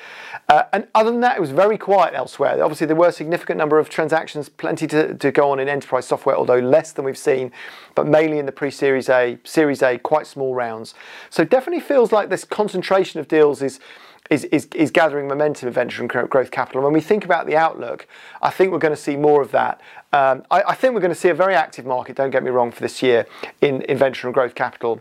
Uh, 0.50 0.64
and 0.74 0.88
other 0.94 1.10
than 1.10 1.22
that, 1.22 1.38
it 1.38 1.40
was 1.40 1.50
very 1.50 1.78
quiet 1.78 2.12
elsewhere. 2.12 2.62
Obviously, 2.62 2.86
there 2.86 2.96
were 2.96 3.08
a 3.08 3.12
significant 3.12 3.56
number 3.56 3.78
of 3.78 3.88
transactions, 3.88 4.50
plenty 4.50 4.86
to, 4.86 5.14
to 5.14 5.32
go 5.32 5.50
on 5.50 5.58
in 5.58 5.70
enterprise 5.70 6.06
software, 6.06 6.36
although 6.36 6.58
less 6.58 6.92
than 6.92 7.04
we've 7.06 7.16
seen, 7.16 7.50
but 7.94 8.06
mainly 8.06 8.38
in 8.38 8.44
the 8.44 8.52
pre-Series 8.52 9.08
A, 9.08 9.38
Series 9.44 9.82
A, 9.82 9.96
quite 9.96 10.26
small 10.26 10.54
rounds. 10.54 10.94
So 11.30 11.44
definitely 11.44 11.80
feels 11.80 12.12
like 12.12 12.28
this 12.28 12.44
concentration 12.44 13.20
of 13.20 13.28
deals 13.28 13.62
is 13.62 13.80
is, 14.30 14.44
is, 14.44 14.68
is 14.74 14.90
gathering 14.90 15.28
momentum 15.28 15.68
in 15.68 15.74
venture 15.74 16.02
and 16.02 16.10
growth 16.30 16.50
capital. 16.50 16.80
And 16.80 16.84
when 16.84 16.92
we 16.92 17.00
think 17.00 17.24
about 17.24 17.46
the 17.46 17.56
outlook, 17.56 18.06
I 18.42 18.50
think 18.50 18.72
we're 18.72 18.78
going 18.78 18.94
to 18.94 19.00
see 19.00 19.16
more 19.16 19.42
of 19.42 19.50
that. 19.52 19.80
Um, 20.12 20.44
I, 20.50 20.62
I, 20.62 20.74
think 20.74 20.94
we're 20.94 21.00
going 21.00 21.12
to 21.12 21.18
see 21.18 21.28
a 21.28 21.34
very 21.34 21.54
active 21.54 21.86
market, 21.86 22.16
don't 22.16 22.30
get 22.30 22.42
me 22.42 22.50
wrong, 22.50 22.70
for 22.70 22.80
this 22.80 23.02
year 23.02 23.26
in, 23.60 23.82
in 23.82 23.98
venture 23.98 24.26
and 24.26 24.34
growth 24.34 24.54
capital. 24.54 25.00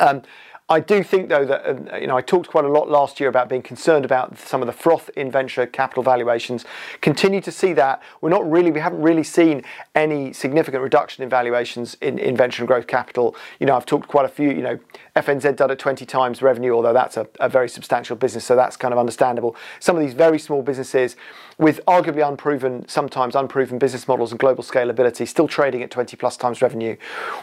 Um, 0.00 0.22
I 0.68 0.80
do 0.80 1.02
think, 1.02 1.28
though, 1.28 1.44
that 1.44 1.66
uh, 1.66 1.96
you 1.96 2.06
know 2.06 2.16
I 2.16 2.22
talked 2.22 2.48
quite 2.48 2.64
a 2.64 2.68
lot 2.68 2.88
last 2.88 3.20
year 3.20 3.28
about 3.28 3.48
being 3.48 3.62
concerned 3.62 4.04
about 4.04 4.38
some 4.38 4.62
of 4.62 4.66
the 4.66 4.72
froth 4.72 5.10
in 5.16 5.30
venture 5.30 5.66
capital 5.66 6.02
valuations. 6.02 6.64
Continue 7.00 7.40
to 7.40 7.52
see 7.52 7.72
that. 7.74 8.02
We're 8.20 8.30
not 8.30 8.48
really, 8.50 8.70
we 8.70 8.80
haven't 8.80 9.02
really 9.02 9.24
seen 9.24 9.64
any 9.94 10.32
significant 10.32 10.82
reduction 10.82 11.24
in 11.24 11.28
valuations 11.28 11.96
in, 12.00 12.18
in 12.18 12.36
venture 12.36 12.62
and 12.62 12.68
growth 12.68 12.86
capital. 12.86 13.36
You 13.60 13.66
know, 13.66 13.76
I've 13.76 13.86
talked 13.86 14.08
quite 14.08 14.24
a 14.24 14.28
few. 14.28 14.50
You 14.50 14.62
know, 14.62 14.78
FNZ 15.16 15.56
done 15.56 15.70
at 15.70 15.78
20 15.78 16.06
times 16.06 16.40
revenue, 16.40 16.72
although 16.72 16.94
that's 16.94 17.16
a, 17.16 17.28
a 17.40 17.48
very 17.48 17.68
substantial 17.68 18.16
business, 18.16 18.44
so 18.44 18.56
that's 18.56 18.76
kind 18.76 18.94
of 18.94 18.98
understandable. 18.98 19.56
Some 19.80 19.96
of 19.96 20.02
these 20.02 20.14
very 20.14 20.38
small 20.38 20.62
businesses 20.62 21.16
with 21.58 21.84
arguably 21.86 22.26
unproven, 22.26 22.86
sometimes 22.88 23.34
unproven 23.34 23.78
business 23.78 24.08
models 24.08 24.30
and 24.30 24.38
global 24.38 24.64
scalability, 24.64 25.26
still 25.26 25.48
trading 25.48 25.82
at 25.82 25.90
20 25.90 26.16
plus 26.16 26.36
times 26.36 26.62
revenue, 26.62 26.96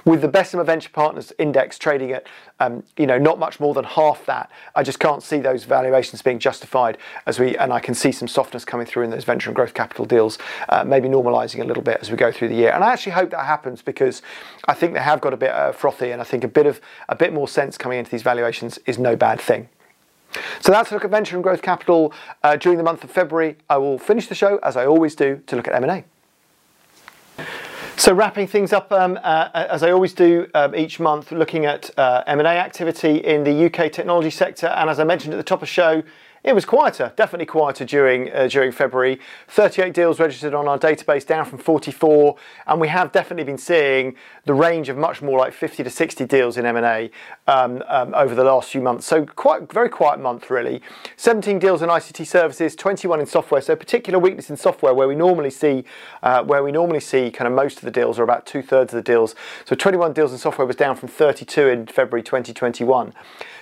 with 0.05 0.21
the 0.21 0.27
Bessemer 0.27 0.63
Venture 0.63 0.89
Partners 0.89 1.31
Index 1.37 1.77
trading 1.77 2.11
at, 2.11 2.27
um, 2.59 2.83
you 2.97 3.05
know, 3.05 3.17
not 3.17 3.39
much 3.39 3.59
more 3.59 3.73
than 3.73 3.83
half 3.83 4.25
that. 4.25 4.51
I 4.75 4.83
just 4.83 4.99
can't 4.99 5.23
see 5.23 5.39
those 5.39 5.63
valuations 5.63 6.21
being 6.21 6.39
justified 6.39 6.97
as 7.25 7.39
we, 7.39 7.57
and 7.57 7.71
I 7.71 7.79
can 7.79 7.93
see 7.93 8.11
some 8.11 8.27
softness 8.27 8.65
coming 8.65 8.85
through 8.85 9.03
in 9.03 9.09
those 9.09 9.23
venture 9.23 9.49
and 9.49 9.55
growth 9.55 9.73
capital 9.73 10.05
deals, 10.05 10.37
uh, 10.69 10.83
maybe 10.83 11.07
normalising 11.07 11.61
a 11.61 11.65
little 11.65 11.83
bit 11.83 11.99
as 12.01 12.11
we 12.11 12.17
go 12.17 12.31
through 12.31 12.49
the 12.49 12.55
year. 12.55 12.71
And 12.71 12.83
I 12.83 12.91
actually 12.91 13.13
hope 13.13 13.29
that 13.31 13.45
happens 13.45 13.81
because 13.81 14.21
I 14.67 14.73
think 14.73 14.93
they 14.93 14.99
have 14.99 15.21
got 15.21 15.33
a 15.33 15.37
bit 15.37 15.51
uh, 15.51 15.71
frothy, 15.71 16.11
and 16.11 16.21
I 16.21 16.25
think 16.25 16.43
a 16.43 16.47
bit 16.47 16.65
of 16.65 16.81
a 17.07 17.15
bit 17.15 17.33
more 17.33 17.47
sense 17.47 17.77
coming 17.77 17.99
into 17.99 18.11
these 18.11 18.23
valuations 18.23 18.77
is 18.85 18.97
no 18.97 19.15
bad 19.15 19.39
thing. 19.39 19.69
So 20.62 20.71
that's 20.71 20.91
a 20.91 20.93
look 20.93 21.05
at 21.05 21.12
venture 21.12 21.36
and 21.36 21.43
growth 21.43 21.62
capital 21.62 22.13
uh, 22.43 22.55
during 22.55 22.77
the 22.77 22.83
month 22.83 23.03
of 23.03 23.12
February. 23.12 23.57
I 23.69 23.77
will 23.77 23.98
finish 23.98 24.27
the 24.27 24.36
show 24.36 24.59
as 24.63 24.77
I 24.77 24.86
always 24.86 25.15
do 25.15 25.41
to 25.48 25.55
look 25.55 25.67
at 25.67 25.75
M&A. 25.83 26.03
So 27.98 28.13
wrapping 28.13 28.48
things 28.48 28.71
up 28.71 28.91
um, 28.93 29.19
uh, 29.21 29.50
as 29.53 29.83
I 29.83 29.91
always 29.91 30.13
do 30.13 30.48
um, 30.53 30.74
each 30.74 31.01
month, 31.01 31.33
looking 31.33 31.65
at 31.65 31.89
uh, 32.00 32.24
M&A 32.27 32.43
activity 32.45 33.17
in 33.17 33.43
the 33.43 33.65
UK 33.65 33.91
technology 33.91 34.29
sector, 34.29 34.67
and 34.67 34.89
as 34.89 35.01
I 35.01 35.03
mentioned 35.03 35.33
at 35.33 35.38
the 35.38 35.43
top 35.43 35.57
of 35.57 35.67
the 35.67 35.74
show, 35.74 36.03
it 36.43 36.55
was 36.55 36.65
quieter, 36.65 37.12
definitely 37.15 37.46
quieter 37.46 37.84
during 37.86 38.31
uh, 38.31 38.48
during 38.48 38.72
February. 38.72 39.19
38 39.48 39.93
deals 39.93 40.19
registered 40.19 40.53
on 40.53 40.67
our 40.67 40.79
database, 40.79 41.25
down 41.25 41.46
from 41.46 41.60
44, 41.60 42.36
and 42.67 42.79
we 42.79 42.88
have 42.88 43.12
definitely 43.12 43.43
been 43.43 43.58
seeing 43.58 44.15
the 44.46 44.53
range 44.53 44.89
of 44.89 44.98
much 44.98 45.22
more 45.22 45.38
like 45.38 45.53
50 45.53 45.84
to 45.84 45.89
60 45.89 46.25
deals 46.25 46.58
in 46.58 46.65
M&A 46.65 47.12
um, 47.48 47.84
um, 47.88 48.13
over 48.15 48.34
the 48.34 48.43
last 48.43 48.72
few 48.72 48.81
months. 48.81 49.05
So 49.05 49.25
quite 49.25 49.72
very 49.72 49.89
quiet 49.89 50.19
month 50.19 50.50
really. 50.50 50.81
17 51.17 51.60
deals 51.60 51.81
in 51.81 51.89
ICT 51.89 52.25
services, 52.25 52.75
21 52.75 53.19
in 53.19 53.25
software. 53.25 53.62
So 53.62 53.75
particular 53.75 54.17
weakness 54.17 54.50
in 54.50 54.58
software 54.58 54.93
where 54.93 55.08
we 55.08 55.15
normally 55.15 55.51
see 55.51 55.84
uh, 56.24 56.43
where 56.43 56.63
we 56.63 56.72
normally 56.72 57.01
see 57.01 57.31
kind 57.31 57.48
of 57.48 57.53
most 57.53 57.77
of 57.77 57.84
the 57.84 57.91
deals 57.91 58.17
or 58.17 58.24
about 58.24 58.46
two 58.46 58.62
thirds 58.62 58.93
of 58.93 58.98
the 58.98 59.12
deals. 59.12 59.36
So 59.65 59.75
21 59.75 60.13
deals 60.13 60.31
in 60.31 60.38
software 60.38 60.65
was 60.65 60.75
down 60.75 60.96
from 60.96 61.10
32 61.10 61.67
in 61.67 61.88
February 61.88 62.24
2021. 62.24 63.13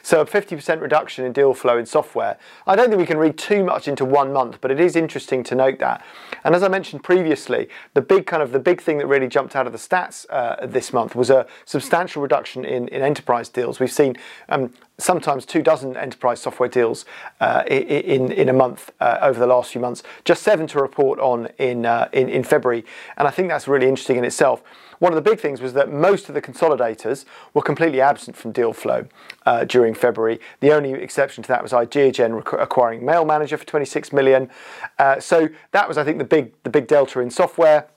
So 0.08 0.22
a 0.22 0.26
50% 0.26 0.80
reduction 0.80 1.26
in 1.26 1.34
deal 1.34 1.54
flow 1.54 1.78
in 1.78 1.86
software. 1.86 2.38
I 2.65 2.78
don't 2.78 2.88
think 2.88 2.98
we 2.98 3.06
can 3.06 3.17
read 3.17 3.38
too 3.38 3.62
much 3.62 3.89
into 3.89 4.06
one 4.06 4.32
month, 4.32 4.60
but 4.62 4.72
it 4.72 4.80
is 4.80 4.96
interesting 4.96 5.43
to 5.43 5.54
note 5.54 5.80
that. 5.80 6.02
And 6.46 6.56
as 6.56 6.63
I 6.63 6.70
mentioned 6.70 7.04
previously, 7.04 7.67
the 7.93 8.00
big 8.00 8.26
kind 8.26 8.41
of 8.41 8.54
the 8.54 8.60
big 8.60 8.80
thing 8.80 9.00
that 9.00 9.08
really 9.08 9.28
jumped 9.28 9.54
out 9.54 9.67
of 9.67 9.74
the 9.74 9.78
stats 9.78 10.26
uh, 10.30 10.65
this 10.65 10.93
month 10.93 11.13
was 11.13 11.30
a 11.30 11.46
substantial 11.65 12.22
reduction 12.22 12.63
in, 12.63 12.88
in 12.88 13.02
enterprise 13.02 13.50
deals. 13.50 13.82
We've 13.82 13.91
seen 13.91 14.15
um, 14.48 14.72
sometimes 15.00 15.46
two 15.46 15.62
dozen 15.62 15.96
enterprise 15.96 16.42
software 16.42 16.70
deals 16.70 17.06
uh, 17.40 17.64
in 17.68 18.32
in 18.32 18.50
a 18.50 18.54
month 18.54 18.92
uh, 19.00 19.18
over 19.22 19.40
the 19.40 19.48
last 19.48 19.72
few 19.72 19.82
months. 19.82 20.04
Just 20.26 20.44
seven 20.44 20.68
to 20.68 20.80
report 20.80 21.20
on 21.20 21.48
in, 21.58 21.86
uh, 21.86 22.10
in 22.14 22.30
in 22.30 22.44
February, 22.44 22.86
and 23.18 23.28
I 23.28 23.32
think 23.32 23.50
that's 23.50 23.68
really 23.68 23.88
interesting 23.88 24.18
in 24.18 24.26
itself. 24.26 24.64
One 25.00 25.12
of 25.12 25.24
the 25.24 25.30
big 25.30 25.40
things 25.40 25.62
was 25.62 25.74
that 25.74 25.92
most 25.92 26.28
of 26.28 26.34
the 26.34 26.42
consolidators 26.42 27.26
were 27.54 27.62
completely 27.62 28.02
absent 28.02 28.36
from 28.36 28.52
deal 28.52 28.74
flow 28.74 29.06
uh, 29.46 29.64
during 29.66 29.94
February. 29.94 30.40
The 30.60 30.72
only 30.72 30.94
exception 30.94 31.44
to 31.44 31.48
that 31.50 31.62
was 31.62 31.72
Ideagen 31.72 32.40
acquiring 32.60 33.06
Mail 33.06 33.24
Manager 33.24 33.58
for 33.58 33.66
26 33.66 34.12
million. 34.12 34.50
Uh, 34.98 35.20
so 35.20 35.50
that 35.72 35.88
was, 35.88 36.00
I 36.00 36.04
think, 36.04 36.18
the 36.18 36.24
big 36.24 36.54
the 36.64 36.72
big 36.72 36.88
delta 36.88 37.20
in 37.20 37.30
software. 37.30 37.88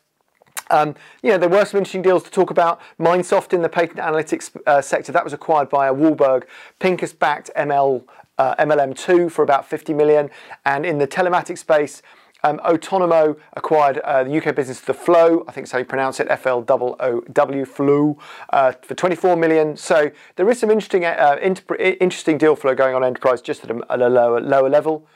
Um, 0.70 0.94
you 1.22 1.30
know, 1.30 1.38
there 1.38 1.48
were 1.48 1.64
some 1.64 1.78
interesting 1.78 2.02
deals 2.02 2.22
to 2.24 2.30
talk 2.30 2.50
about. 2.50 2.80
Microsoft 2.98 3.52
in 3.52 3.62
the 3.62 3.68
patent 3.68 3.98
analytics 3.98 4.56
uh, 4.66 4.80
sector, 4.80 5.12
that 5.12 5.24
was 5.24 5.32
acquired 5.32 5.68
by 5.68 5.88
a 5.88 5.92
Warburg 5.92 6.46
Pincus-backed 6.78 7.50
ML, 7.56 8.04
uh, 8.38 8.54
MLM2 8.56 9.30
for 9.30 9.42
about 9.42 9.66
50 9.66 9.92
million. 9.94 10.30
And 10.64 10.86
in 10.86 10.98
the 10.98 11.06
telematics 11.06 11.58
space, 11.58 12.02
um, 12.42 12.58
Otonomo 12.60 13.38
acquired 13.54 13.98
uh, 13.98 14.24
the 14.24 14.38
UK 14.38 14.54
business 14.54 14.80
The 14.80 14.94
Floow, 14.94 15.44
I 15.46 15.52
think 15.52 15.66
that's 15.66 15.72
how 15.72 15.78
you 15.78 15.84
pronounce 15.84 16.20
it, 16.20 16.26
F-L-O-O-W, 16.30 17.64
Flow, 17.66 18.18
uh, 18.50 18.72
for 18.82 18.94
24 18.94 19.36
million. 19.36 19.76
So 19.76 20.10
there 20.36 20.48
is 20.48 20.58
some 20.58 20.70
interesting, 20.70 21.04
uh, 21.04 21.36
interesting 21.42 22.38
deal 22.38 22.56
flow 22.56 22.74
going 22.74 22.94
on 22.94 23.04
enterprise 23.04 23.42
just 23.42 23.64
at 23.64 23.70
a, 23.70 23.80
at 23.90 24.00
a 24.00 24.08
lower, 24.08 24.40
lower 24.40 24.70
level. 24.70 25.06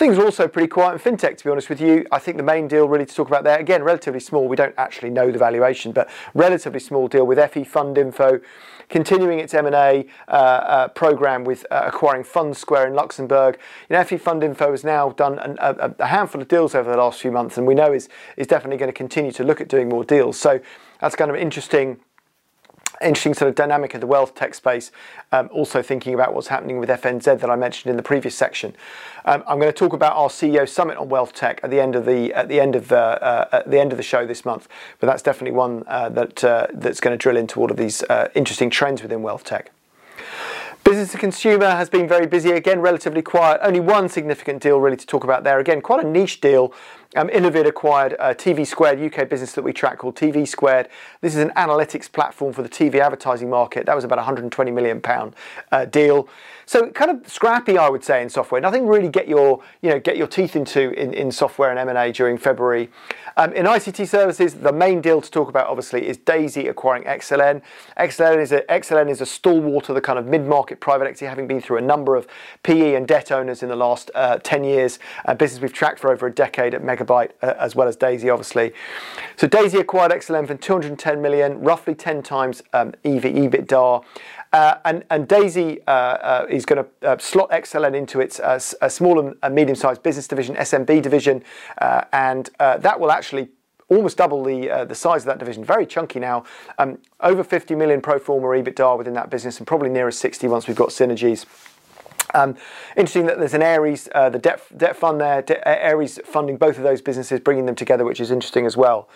Things 0.00 0.16
are 0.16 0.24
also 0.24 0.48
pretty 0.48 0.66
quiet 0.66 0.94
in 0.94 0.98
fintech, 0.98 1.36
to 1.36 1.44
be 1.44 1.50
honest 1.50 1.68
with 1.68 1.78
you. 1.78 2.06
I 2.10 2.18
think 2.18 2.38
the 2.38 2.42
main 2.42 2.68
deal 2.68 2.88
really 2.88 3.04
to 3.04 3.14
talk 3.14 3.28
about 3.28 3.44
there, 3.44 3.58
again, 3.58 3.82
relatively 3.82 4.18
small. 4.18 4.48
We 4.48 4.56
don't 4.56 4.74
actually 4.78 5.10
know 5.10 5.30
the 5.30 5.38
valuation, 5.38 5.92
but 5.92 6.08
relatively 6.32 6.80
small 6.80 7.06
deal 7.06 7.26
with 7.26 7.38
FE 7.52 7.64
Fund 7.64 7.98
Info 7.98 8.40
continuing 8.88 9.40
its 9.40 9.52
M&A 9.52 10.06
uh, 10.26 10.30
uh, 10.30 10.88
program 10.88 11.44
with 11.44 11.66
uh, 11.70 11.82
acquiring 11.84 12.24
FundSquare 12.24 12.86
in 12.86 12.94
Luxembourg. 12.94 13.58
You 13.90 13.96
know, 13.96 14.04
FE 14.04 14.16
Fund 14.16 14.42
Info 14.42 14.70
has 14.70 14.84
now 14.84 15.10
done 15.10 15.38
an, 15.38 15.58
a, 15.60 15.94
a, 15.98 16.06
handful 16.06 16.40
of 16.40 16.48
deals 16.48 16.74
over 16.74 16.90
the 16.90 16.96
last 16.96 17.20
few 17.20 17.30
months, 17.30 17.58
and 17.58 17.66
we 17.66 17.74
know 17.74 17.92
is 17.92 18.08
is 18.38 18.46
definitely 18.46 18.78
going 18.78 18.88
to 18.88 18.96
continue 18.96 19.32
to 19.32 19.44
look 19.44 19.60
at 19.60 19.68
doing 19.68 19.90
more 19.90 20.02
deals. 20.02 20.38
So 20.40 20.60
that's 21.02 21.14
kind 21.14 21.30
of 21.30 21.36
interesting 21.36 22.00
interesting 23.00 23.34
sort 23.34 23.48
of 23.48 23.54
dynamic 23.54 23.94
of 23.94 24.00
the 24.00 24.06
wealth 24.06 24.34
tech 24.34 24.54
space. 24.54 24.90
Um, 25.32 25.48
also 25.52 25.82
thinking 25.82 26.14
about 26.14 26.34
what's 26.34 26.48
happening 26.48 26.78
with 26.78 26.88
FNZ 26.88 27.40
that 27.40 27.50
I 27.50 27.56
mentioned 27.56 27.90
in 27.90 27.96
the 27.96 28.02
previous 28.02 28.34
section. 28.34 28.74
Um, 29.24 29.42
I'm 29.46 29.58
going 29.58 29.72
to 29.72 29.78
talk 29.78 29.92
about 29.92 30.16
our 30.16 30.28
CEO 30.28 30.68
summit 30.68 30.96
on 30.96 31.08
wealth 31.08 31.32
tech 31.32 31.60
at 31.62 31.70
the 31.70 31.80
end 31.80 31.94
of 31.94 32.04
the 32.06 32.32
at 32.32 32.48
the 32.48 32.60
end 32.60 32.74
of 32.74 32.88
the 32.88 32.96
uh, 32.98 33.48
at 33.52 33.70
the 33.70 33.78
end 33.78 33.92
of 33.92 33.96
the 33.96 34.02
show 34.02 34.26
this 34.26 34.44
month. 34.44 34.68
But 34.98 35.06
that's 35.06 35.22
definitely 35.22 35.56
one 35.56 35.84
uh, 35.86 36.08
that 36.10 36.44
uh, 36.44 36.66
that's 36.72 37.00
going 37.00 37.16
to 37.16 37.22
drill 37.22 37.36
into 37.36 37.60
all 37.60 37.70
of 37.70 37.76
these 37.76 38.02
uh, 38.04 38.28
interesting 38.34 38.70
trends 38.70 39.02
within 39.02 39.22
wealth 39.22 39.44
tech. 39.44 39.70
Business 40.82 41.12
to 41.12 41.18
consumer 41.18 41.70
has 41.70 41.90
been 41.90 42.08
very 42.08 42.26
busy 42.26 42.52
again, 42.52 42.80
relatively 42.80 43.20
quiet. 43.20 43.60
Only 43.62 43.80
one 43.80 44.08
significant 44.08 44.62
deal 44.62 44.80
really 44.80 44.96
to 44.96 45.06
talk 45.06 45.24
about 45.24 45.44
there. 45.44 45.58
Again, 45.58 45.82
quite 45.82 46.02
a 46.02 46.08
niche 46.08 46.40
deal 46.40 46.72
um, 47.16 47.28
Innovid 47.30 47.66
acquired 47.66 48.16
TV 48.18 48.66
Squared 48.66 49.00
UK 49.00 49.28
business 49.28 49.52
that 49.52 49.62
we 49.62 49.72
track 49.72 49.98
called 49.98 50.16
TV 50.16 50.46
Squared. 50.46 50.88
This 51.20 51.34
is 51.34 51.40
an 51.42 51.50
analytics 51.56 52.10
platform 52.10 52.52
for 52.52 52.62
the 52.62 52.68
TV 52.68 53.00
advertising 53.00 53.50
market. 53.50 53.86
That 53.86 53.96
was 53.96 54.04
about 54.04 54.18
120 54.18 54.70
million 54.70 55.00
pound 55.00 55.34
uh, 55.72 55.86
deal. 55.86 56.28
So 56.70 56.88
kind 56.90 57.10
of 57.10 57.28
scrappy, 57.28 57.76
I 57.76 57.88
would 57.88 58.04
say, 58.04 58.22
in 58.22 58.28
software. 58.28 58.60
Nothing 58.60 58.86
really 58.86 59.08
get 59.08 59.26
your 59.26 59.60
you 59.82 59.90
know 59.90 59.98
get 59.98 60.16
your 60.16 60.28
teeth 60.28 60.54
into 60.54 60.92
in, 60.92 61.12
in 61.12 61.32
software 61.32 61.70
and 61.70 61.80
M&A 61.80 62.12
during 62.12 62.38
February. 62.38 62.90
Um, 63.36 63.52
in 63.54 63.66
ICT 63.66 64.06
services, 64.06 64.54
the 64.54 64.72
main 64.72 65.00
deal 65.00 65.20
to 65.20 65.28
talk 65.28 65.48
about 65.48 65.66
obviously 65.66 66.06
is 66.06 66.16
Daisy 66.16 66.68
acquiring 66.68 67.02
XLN. 67.04 67.62
XLN 67.98 68.40
is 68.40 68.52
a 68.52 68.60
XLN 68.62 69.10
is 69.10 69.20
a 69.20 69.26
stalwart 69.26 69.88
of 69.88 69.96
the 69.96 70.00
kind 70.00 70.16
of 70.16 70.26
mid-market 70.26 70.78
private 70.78 71.06
equity, 71.06 71.26
having 71.26 71.48
been 71.48 71.60
through 71.60 71.78
a 71.78 71.82
number 71.82 72.14
of 72.14 72.28
PE 72.62 72.94
and 72.94 73.08
debt 73.08 73.32
owners 73.32 73.64
in 73.64 73.68
the 73.68 73.74
last 73.74 74.12
uh, 74.14 74.38
10 74.38 74.62
years. 74.62 75.00
A 75.24 75.34
business 75.34 75.60
we've 75.60 75.72
tracked 75.72 75.98
for 75.98 76.12
over 76.12 76.28
a 76.28 76.32
decade 76.32 76.72
at 76.74 76.84
Mega 76.84 76.99
Megabuyte, 77.00 77.30
uh, 77.42 77.54
as 77.58 77.74
well 77.74 77.88
as 77.88 77.96
Daisy, 77.96 78.30
obviously. 78.30 78.72
So 79.36 79.46
Daisy 79.46 79.78
acquired 79.78 80.12
XLN 80.12 80.46
for 80.46 80.54
210 80.54 81.22
million, 81.22 81.60
roughly 81.60 81.94
10 81.94 82.22
times 82.22 82.62
um, 82.72 82.94
EV 83.04 83.24
EBITDA. 83.24 84.04
Uh, 84.52 84.74
and, 84.84 85.04
and, 85.10 85.28
Daisy 85.28 85.78
uh, 85.86 85.90
uh, 85.90 86.46
is 86.50 86.66
going 86.66 86.84
to 86.84 87.08
uh, 87.08 87.16
slot 87.18 87.50
XLN 87.50 87.94
into 87.94 88.20
its 88.20 88.40
uh, 88.40 88.58
small 88.58 89.32
and 89.42 89.54
medium-sized 89.54 90.02
business 90.02 90.26
division, 90.26 90.56
SMB 90.56 91.02
division, 91.02 91.44
uh, 91.78 92.02
and 92.12 92.50
that 92.58 92.98
will 92.98 93.12
actually 93.12 93.48
almost 93.90 94.16
double 94.16 94.42
the 94.44 94.70
uh, 94.70 94.84
the 94.84 94.94
size 94.94 95.22
of 95.22 95.26
that 95.26 95.38
division. 95.38 95.64
Very 95.64 95.84
chunky 95.84 96.20
now. 96.20 96.44
Um, 96.78 96.98
over 97.20 97.44
50 97.44 97.74
million 97.74 98.00
pro 98.00 98.18
forma 98.18 98.46
EBITDA 98.46 98.96
within 98.96 99.14
that 99.14 99.30
business, 99.30 99.58
and 99.58 99.66
probably 99.66 99.90
nearer 99.90 100.10
60 100.10 100.46
once 100.48 100.66
we've 100.66 100.76
got 100.76 100.88
synergies. 100.90 101.44
Um, 102.34 102.56
interesting 102.96 103.26
that 103.26 103.38
there's 103.38 103.54
an 103.54 103.62
Ares, 103.62 104.08
uh, 104.14 104.30
the 104.30 104.38
debt, 104.38 104.62
debt 104.76 104.96
fund 104.96 105.20
there, 105.20 105.42
De- 105.42 105.88
Ares 105.88 106.18
funding 106.24 106.56
both 106.56 106.76
of 106.76 106.84
those 106.84 107.00
businesses, 107.00 107.40
bringing 107.40 107.66
them 107.66 107.74
together, 107.74 108.04
which 108.04 108.20
is 108.20 108.30
interesting 108.30 108.66
as 108.66 108.76
well. 108.76 109.08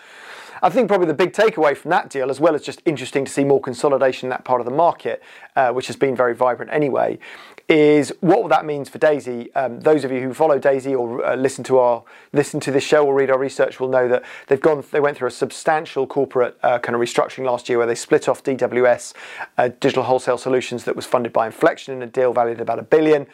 I 0.61 0.69
think 0.69 0.87
probably 0.87 1.07
the 1.07 1.13
big 1.13 1.33
takeaway 1.33 1.75
from 1.75 1.91
that 1.91 2.09
deal, 2.09 2.29
as 2.29 2.39
well 2.39 2.55
as 2.55 2.61
just 2.61 2.81
interesting 2.85 3.25
to 3.25 3.31
see 3.31 3.43
more 3.43 3.59
consolidation 3.59 4.27
in 4.27 4.29
that 4.31 4.45
part 4.45 4.61
of 4.61 4.65
the 4.65 4.71
market, 4.71 5.21
uh, 5.55 5.71
which 5.71 5.87
has 5.87 5.95
been 5.95 6.15
very 6.15 6.33
vibrant 6.33 6.71
anyway, 6.71 7.19
is 7.67 8.13
what 8.19 8.47
that 8.49 8.63
means 8.63 8.89
for 8.89 8.99
Daisy. 8.99 9.53
Um, 9.55 9.79
those 9.79 10.03
of 10.03 10.11
you 10.11 10.21
who 10.21 10.33
follow 10.33 10.59
Daisy 10.59 10.93
or 10.93 11.25
uh, 11.25 11.35
listen 11.35 11.63
to 11.65 11.79
our 11.79 12.03
listen 12.31 12.59
to 12.59 12.71
this 12.71 12.83
show 12.83 13.05
or 13.05 13.15
read 13.15 13.31
our 13.31 13.39
research 13.39 13.79
will 13.79 13.89
know 13.89 14.07
that 14.07 14.23
they've 14.47 14.61
gone 14.61 14.83
they 14.91 14.99
went 14.99 15.17
through 15.17 15.29
a 15.29 15.31
substantial 15.31 16.05
corporate 16.05 16.57
uh, 16.61 16.77
kind 16.77 16.95
of 16.95 17.01
restructuring 17.01 17.45
last 17.45 17.67
year 17.67 17.79
where 17.79 17.87
they 17.87 17.95
split 17.95 18.29
off 18.29 18.43
DWS 18.43 19.13
uh, 19.57 19.69
Digital 19.79 20.03
Wholesale 20.03 20.37
Solutions 20.37 20.83
that 20.83 20.95
was 20.95 21.07
funded 21.07 21.33
by 21.33 21.47
Inflection 21.47 21.95
in 21.95 22.03
a 22.03 22.07
deal 22.07 22.33
valued 22.33 22.57
at 22.57 22.61
about 22.61 22.79
a 22.79 22.83
billion. 22.83 23.25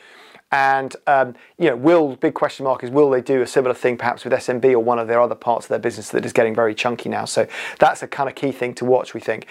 And 0.53 0.95
um, 1.07 1.35
you 1.57 1.69
know, 1.69 1.75
will 1.75 2.15
big 2.15 2.33
question 2.33 2.63
mark 2.63 2.83
is 2.83 2.89
will 2.89 3.09
they 3.09 3.21
do 3.21 3.41
a 3.41 3.47
similar 3.47 3.73
thing 3.73 3.97
perhaps 3.97 4.23
with 4.23 4.31
SMB 4.33 4.71
or 4.71 4.79
one 4.79 4.99
of 4.99 5.07
their 5.07 5.19
other 5.19 5.35
parts 5.35 5.65
of 5.65 5.69
their 5.69 5.79
business 5.79 6.09
that 6.09 6.25
is 6.25 6.31
getting 6.31 6.55
very 6.55 6.73
chunky 6.73 7.09
now? 7.09 7.25
So 7.25 7.47
that's 7.79 8.01
a 8.01 8.07
kind 8.07 8.29
of 8.29 8.35
key 8.35 8.53
thing 8.53 8.73
to 8.75 8.85
watch. 8.85 9.13
We 9.13 9.19
think. 9.19 9.45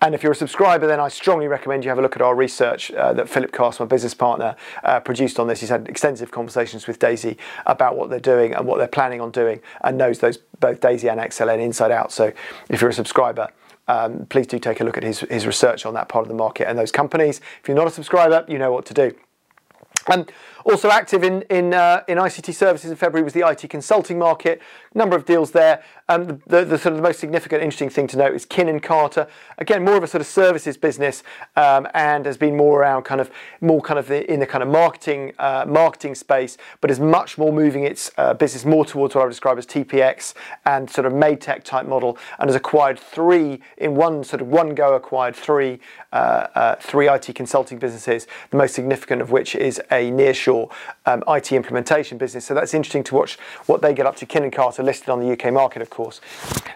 And 0.00 0.14
if 0.14 0.22
you're 0.22 0.32
a 0.32 0.36
subscriber, 0.36 0.86
then 0.86 1.00
I 1.00 1.08
strongly 1.08 1.48
recommend 1.48 1.84
you 1.84 1.90
have 1.90 1.98
a 1.98 2.02
look 2.02 2.14
at 2.14 2.22
our 2.22 2.34
research 2.34 2.92
uh, 2.92 3.12
that 3.14 3.28
Philip 3.28 3.50
Carse, 3.50 3.80
my 3.80 3.86
business 3.86 4.14
partner, 4.14 4.54
uh, 4.84 5.00
produced 5.00 5.40
on 5.40 5.48
this. 5.48 5.58
He's 5.58 5.70
had 5.70 5.88
extensive 5.88 6.30
conversations 6.30 6.86
with 6.86 7.00
Daisy 7.00 7.36
about 7.66 7.96
what 7.96 8.08
they're 8.08 8.20
doing 8.20 8.54
and 8.54 8.64
what 8.64 8.78
they're 8.78 8.86
planning 8.86 9.20
on 9.20 9.32
doing, 9.32 9.60
and 9.82 9.98
knows 9.98 10.20
those 10.20 10.38
both 10.60 10.80
Daisy 10.80 11.08
and 11.08 11.18
XLN 11.18 11.60
inside 11.60 11.90
out. 11.90 12.12
So 12.12 12.32
if 12.68 12.80
you're 12.80 12.90
a 12.90 12.94
subscriber, 12.94 13.48
um, 13.88 14.26
please 14.26 14.46
do 14.46 14.58
take 14.60 14.80
a 14.80 14.84
look 14.84 14.96
at 14.96 15.02
his, 15.02 15.20
his 15.20 15.46
research 15.46 15.84
on 15.84 15.94
that 15.94 16.08
part 16.08 16.22
of 16.22 16.28
the 16.28 16.34
market 16.34 16.68
and 16.68 16.78
those 16.78 16.92
companies. 16.92 17.40
If 17.60 17.66
you're 17.66 17.76
not 17.76 17.88
a 17.88 17.90
subscriber, 17.90 18.44
you 18.46 18.58
know 18.58 18.70
what 18.70 18.86
to 18.86 18.94
do. 18.94 19.16
Um, 20.06 20.26
also 20.68 20.90
active 20.90 21.24
in 21.24 21.42
in, 21.42 21.72
uh, 21.72 22.02
in 22.08 22.18
ICT 22.18 22.54
services 22.54 22.90
in 22.90 22.96
February 22.96 23.24
was 23.24 23.32
the 23.32 23.46
IT 23.46 23.68
consulting 23.70 24.18
market. 24.18 24.60
Number 24.94 25.16
of 25.16 25.24
deals 25.24 25.50
there. 25.52 25.82
Um, 26.10 26.24
the, 26.24 26.40
the, 26.46 26.64
the, 26.64 26.78
sort 26.78 26.92
of 26.92 26.96
the 26.96 27.02
most 27.02 27.20
significant, 27.20 27.62
interesting 27.62 27.90
thing 27.90 28.06
to 28.08 28.16
note 28.16 28.34
is 28.34 28.46
Kin 28.46 28.80
& 28.80 28.80
Carta. 28.80 29.28
Again, 29.58 29.84
more 29.84 29.96
of 29.96 30.02
a 30.02 30.06
sort 30.06 30.22
of 30.22 30.26
services 30.26 30.78
business, 30.78 31.22
um, 31.56 31.86
and 31.92 32.24
has 32.24 32.38
been 32.38 32.56
more 32.56 32.80
around 32.80 33.02
kind 33.02 33.20
of 33.20 33.30
more 33.60 33.82
kind 33.82 33.98
of 33.98 34.08
the, 34.08 34.30
in 34.32 34.40
the 34.40 34.46
kind 34.46 34.62
of 34.62 34.68
marketing 34.70 35.32
uh, 35.38 35.64
marketing 35.68 36.14
space, 36.14 36.56
but 36.80 36.90
is 36.90 36.98
much 36.98 37.36
more 37.36 37.52
moving 37.52 37.84
its 37.84 38.10
uh, 38.16 38.32
business 38.34 38.64
more 38.64 38.84
towards 38.84 39.14
what 39.14 39.22
I 39.22 39.24
would 39.24 39.30
describe 39.30 39.58
as 39.58 39.66
TPX 39.66 40.34
and 40.64 40.88
sort 40.90 41.06
of 41.06 41.12
made 41.12 41.40
tech 41.40 41.64
type 41.64 41.86
model, 41.86 42.18
and 42.38 42.48
has 42.48 42.56
acquired 42.56 42.98
three 42.98 43.60
in 43.76 43.94
one 43.94 44.24
sort 44.24 44.40
of 44.40 44.48
one 44.48 44.74
go 44.74 44.94
acquired 44.94 45.36
three 45.36 45.78
uh, 46.12 46.46
uh, 46.54 46.74
three 46.76 47.08
IT 47.08 47.34
consulting 47.34 47.78
businesses. 47.78 48.26
The 48.50 48.56
most 48.56 48.74
significant 48.74 49.20
of 49.20 49.30
which 49.30 49.54
is 49.54 49.78
a 49.90 50.10
nearshore 50.10 50.57
um, 51.06 51.22
IT 51.28 51.52
implementation 51.52 52.18
business. 52.18 52.44
So 52.44 52.54
that's 52.54 52.74
interesting 52.74 53.04
to 53.04 53.14
watch 53.14 53.38
what 53.66 53.82
they 53.82 53.94
get 53.94 54.06
up 54.06 54.16
to. 54.16 54.26
Kin 54.26 54.50
& 54.50 54.52
Carta 54.52 54.82
listed 54.82 55.08
on 55.08 55.20
the 55.20 55.32
UK 55.32 55.52
market, 55.52 55.82
of 55.82 55.90
course. 55.90 56.20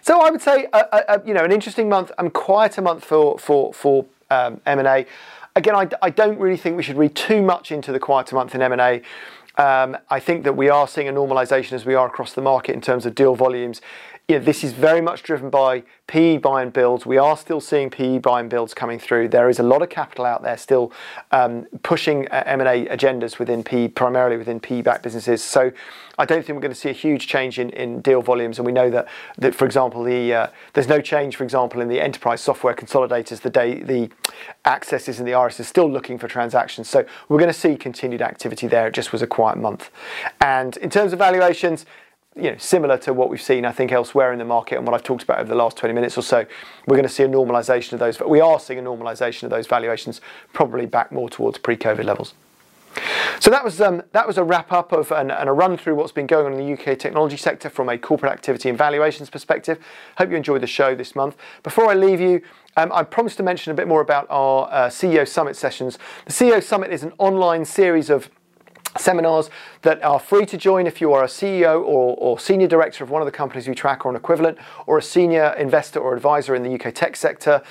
So 0.03 0.21
I 0.21 0.31
would 0.31 0.43
say, 0.43 0.67
uh, 0.73 0.85
uh, 0.93 1.19
you 1.25 1.35
know, 1.35 1.45
an 1.45 1.53
interesting 1.53 1.89
month 1.89 2.11
and 2.19 2.33
quieter 2.33 2.83
month 2.83 3.05
for 3.05 3.39
for 3.39 3.73
for 3.73 4.07
um, 4.31 4.61
M&A. 4.67 5.07
Again, 5.55 5.75
I, 5.77 5.89
I 6.01 6.11
don't 6.11 6.39
really 6.39 6.57
think 6.57 6.77
we 6.77 6.83
should 6.83 6.97
read 6.97 7.15
too 7.15 7.43
much 7.43 7.71
into 7.71 7.93
the 7.93 8.01
quieter 8.01 8.35
month 8.35 8.55
in 8.55 8.63
M&A. 8.63 9.03
Um, 9.59 9.99
I 10.09 10.19
think 10.19 10.45
that 10.45 10.57
we 10.57 10.71
are 10.71 10.89
seeing 10.89 11.09
a 11.09 11.13
normalisation 11.13 11.73
as 11.73 11.85
we 11.85 11.95
are 11.95 12.07
across 12.07 12.33
the 12.33 12.41
market 12.41 12.75
in 12.75 12.81
terms 12.81 13.05
of 13.05 13.15
deal 13.15 13.35
volumes 13.35 13.83
you 14.33 14.39
know, 14.39 14.45
this 14.47 14.65
is 14.65 14.73
very 14.73 15.03
much 15.03 15.23
driven 15.23 15.51
by 15.51 15.83
PE 16.07 16.39
buy 16.39 16.63
and 16.63 16.73
builds. 16.73 17.05
We 17.05 17.19
are 17.19 17.37
still 17.37 17.61
seeing 17.61 17.91
PE 17.91 18.19
buy 18.19 18.41
and 18.41 18.49
builds 18.49 18.73
coming 18.73 18.99
through. 18.99 19.29
There 19.29 19.51
is 19.51 19.59
a 19.59 19.63
lot 19.63 19.83
of 19.83 19.91
capital 19.91 20.25
out 20.25 20.43
there 20.43 20.57
still 20.57 20.91
um, 21.33 21.67
pushing 21.83 22.29
uh, 22.29 22.43
M&A 22.47 22.87
agendas 22.87 23.39
within 23.39 23.63
PE, 23.63 23.89
primarily 23.89 24.39
within 24.39 24.59
PE-backed 24.59 25.03
businesses. 25.03 25.45
So 25.45 25.71
I 26.17 26.25
don't 26.25 26.47
think 26.47 26.57
we're 26.57 26.63
going 26.63 26.73
to 26.73 26.81
see 26.81 26.89
a 26.89 26.95
huge 26.95 27.27
change 27.27 27.59
in, 27.59 27.69
in 27.71 28.01
deal 28.01 28.23
volumes. 28.23 28.59
And 28.59 28.65
we 28.65 28.73
know 28.73 28.89
that, 28.89 29.07
that 29.37 29.55
for 29.55 29.67
example, 29.67 30.03
the 30.03 30.33
uh, 30.33 30.47
there's 30.73 30.89
no 30.89 31.03
change, 31.03 31.37
for 31.37 31.45
example, 31.45 31.83
in 31.83 31.89
the 31.89 32.01
enterprise 32.01 32.41
software 32.41 32.75
consolidators. 32.75 33.43
The 33.43 33.51
day 33.51 33.83
the 33.83 34.11
accesses 34.65 35.19
and 35.19 35.29
the 35.29 35.39
RS 35.39 35.61
is 35.61 35.69
still 35.69 35.91
looking 35.91 36.17
for 36.17 36.27
transactions. 36.27 36.89
So 36.89 37.05
we're 37.29 37.39
going 37.39 37.53
to 37.53 37.59
see 37.59 37.77
continued 37.77 38.23
activity 38.23 38.67
there. 38.67 38.87
It 38.87 38.95
just 38.95 39.13
was 39.13 39.21
a 39.21 39.27
quiet 39.27 39.59
month. 39.59 39.91
And 40.41 40.79
in 40.79 40.89
terms 40.89 41.13
of 41.13 41.19
valuations, 41.19 41.85
you 42.35 42.51
know, 42.51 42.57
similar 42.57 42.97
to 42.99 43.13
what 43.13 43.29
we've 43.29 43.43
seen, 43.43 43.65
I 43.65 43.73
think, 43.73 43.93
elsewhere 43.93 44.33
in 44.33 44.39
the 44.39 44.45
market 44.45 44.77
and 44.77 44.87
what 44.87 44.95
I've 44.95 45.03
talked 45.03 45.23
about 45.23 45.39
over 45.39 45.49
the 45.49 45.55
last 45.55 45.77
20 45.77 45.95
minutes 45.95 46.17
or 46.17 46.23
so, 46.23 46.47
we're 46.87 46.97
going 46.97 47.09
to 47.09 47.13
see 47.13 47.23
a 47.23 47.29
normalisation 47.29 47.93
of 47.93 47.99
those. 47.99 48.17
But 48.17 48.31
we 48.31 48.41
are 48.41 48.59
seeing 48.59 48.79
a 48.79 48.83
normalisation 48.83 49.45
of 49.45 49.51
those 49.51 49.67
valuations, 49.67 50.21
probably 50.53 50.87
back 50.87 51.13
more 51.13 51.29
towards 51.29 51.59
pre-COVID 51.59 52.05
levels. 52.05 52.35
So 53.41 53.51
that 53.51 53.65
was 53.65 53.81
um, 53.81 54.03
that 54.13 54.27
was 54.27 54.37
a 54.37 54.45
wrap 54.45 54.71
up 54.71 54.93
of 54.93 55.11
and, 55.11 55.33
and, 55.33 55.49
a 55.49 55.53
run 55.53 55.77
through 55.79 55.95
what's 55.95 56.13
been 56.13 56.27
going 56.27 56.47
on 56.47 56.53
in 56.53 56.59
the 56.59 56.73
UK 56.75 56.99
technology 56.99 57.39
sector 57.39 57.71
from 57.71 57.89
a 57.89 57.97
corporate 57.97 58.31
activity 58.31 58.69
and 58.69 58.77
valuations 58.77 59.31
perspective. 59.31 59.79
Hope 60.19 60.31
you 60.31 60.37
enjoyed 60.37 60.61
the 60.61 60.67
show 60.67 60.95
this 60.95 61.17
month. 61.17 61.37
Before 61.63 61.91
I 61.91 61.95
leave 61.95 62.21
you, 62.21 62.43
um, 62.77 62.93
I 62.93 63.03
promised 63.03 63.39
to 63.39 63.43
mention 63.43 63.73
a 63.73 63.75
bit 63.75 63.89
more 63.89 64.03
about 64.03 64.27
our 64.29 64.69
uh, 64.71 64.89
CEO 64.89 65.27
Summit 65.27 65.57
sessions. 65.57 65.99
The 66.27 66.33
CEO 66.33 66.63
Summit 66.63 66.93
is 66.93 67.03
an 67.03 67.13
online 67.19 67.65
series 67.65 68.11
of 68.11 68.31
seminars 68.99 69.51
that 69.83 70.03
are 70.03 70.19
free 70.19 70.47
to 70.47 70.57
join 70.57 70.87
if 70.87 71.01
you 71.01 71.13
are 71.13 71.25
a 71.25 71.27
CEO 71.27 71.81
or, 71.81 72.15
or, 72.19 72.39
senior 72.39 72.67
director 72.67 73.03
of 73.05 73.11
one 73.11 73.23
of 73.23 73.27
the 73.27 73.33
companies 73.33 73.69
we 73.69 73.75
track 73.75 74.05
or 74.05 74.11
an 74.11 74.17
equivalent, 74.17 74.59
or 74.87 74.99
a 74.99 75.03
senior 75.03 75.55
investor 75.59 75.99
or 75.99 76.15
advisor 76.15 76.55
in 76.55 76.63
the 76.63 76.75
UK 76.75 76.95
tech 76.95 77.17
sector 77.17 77.63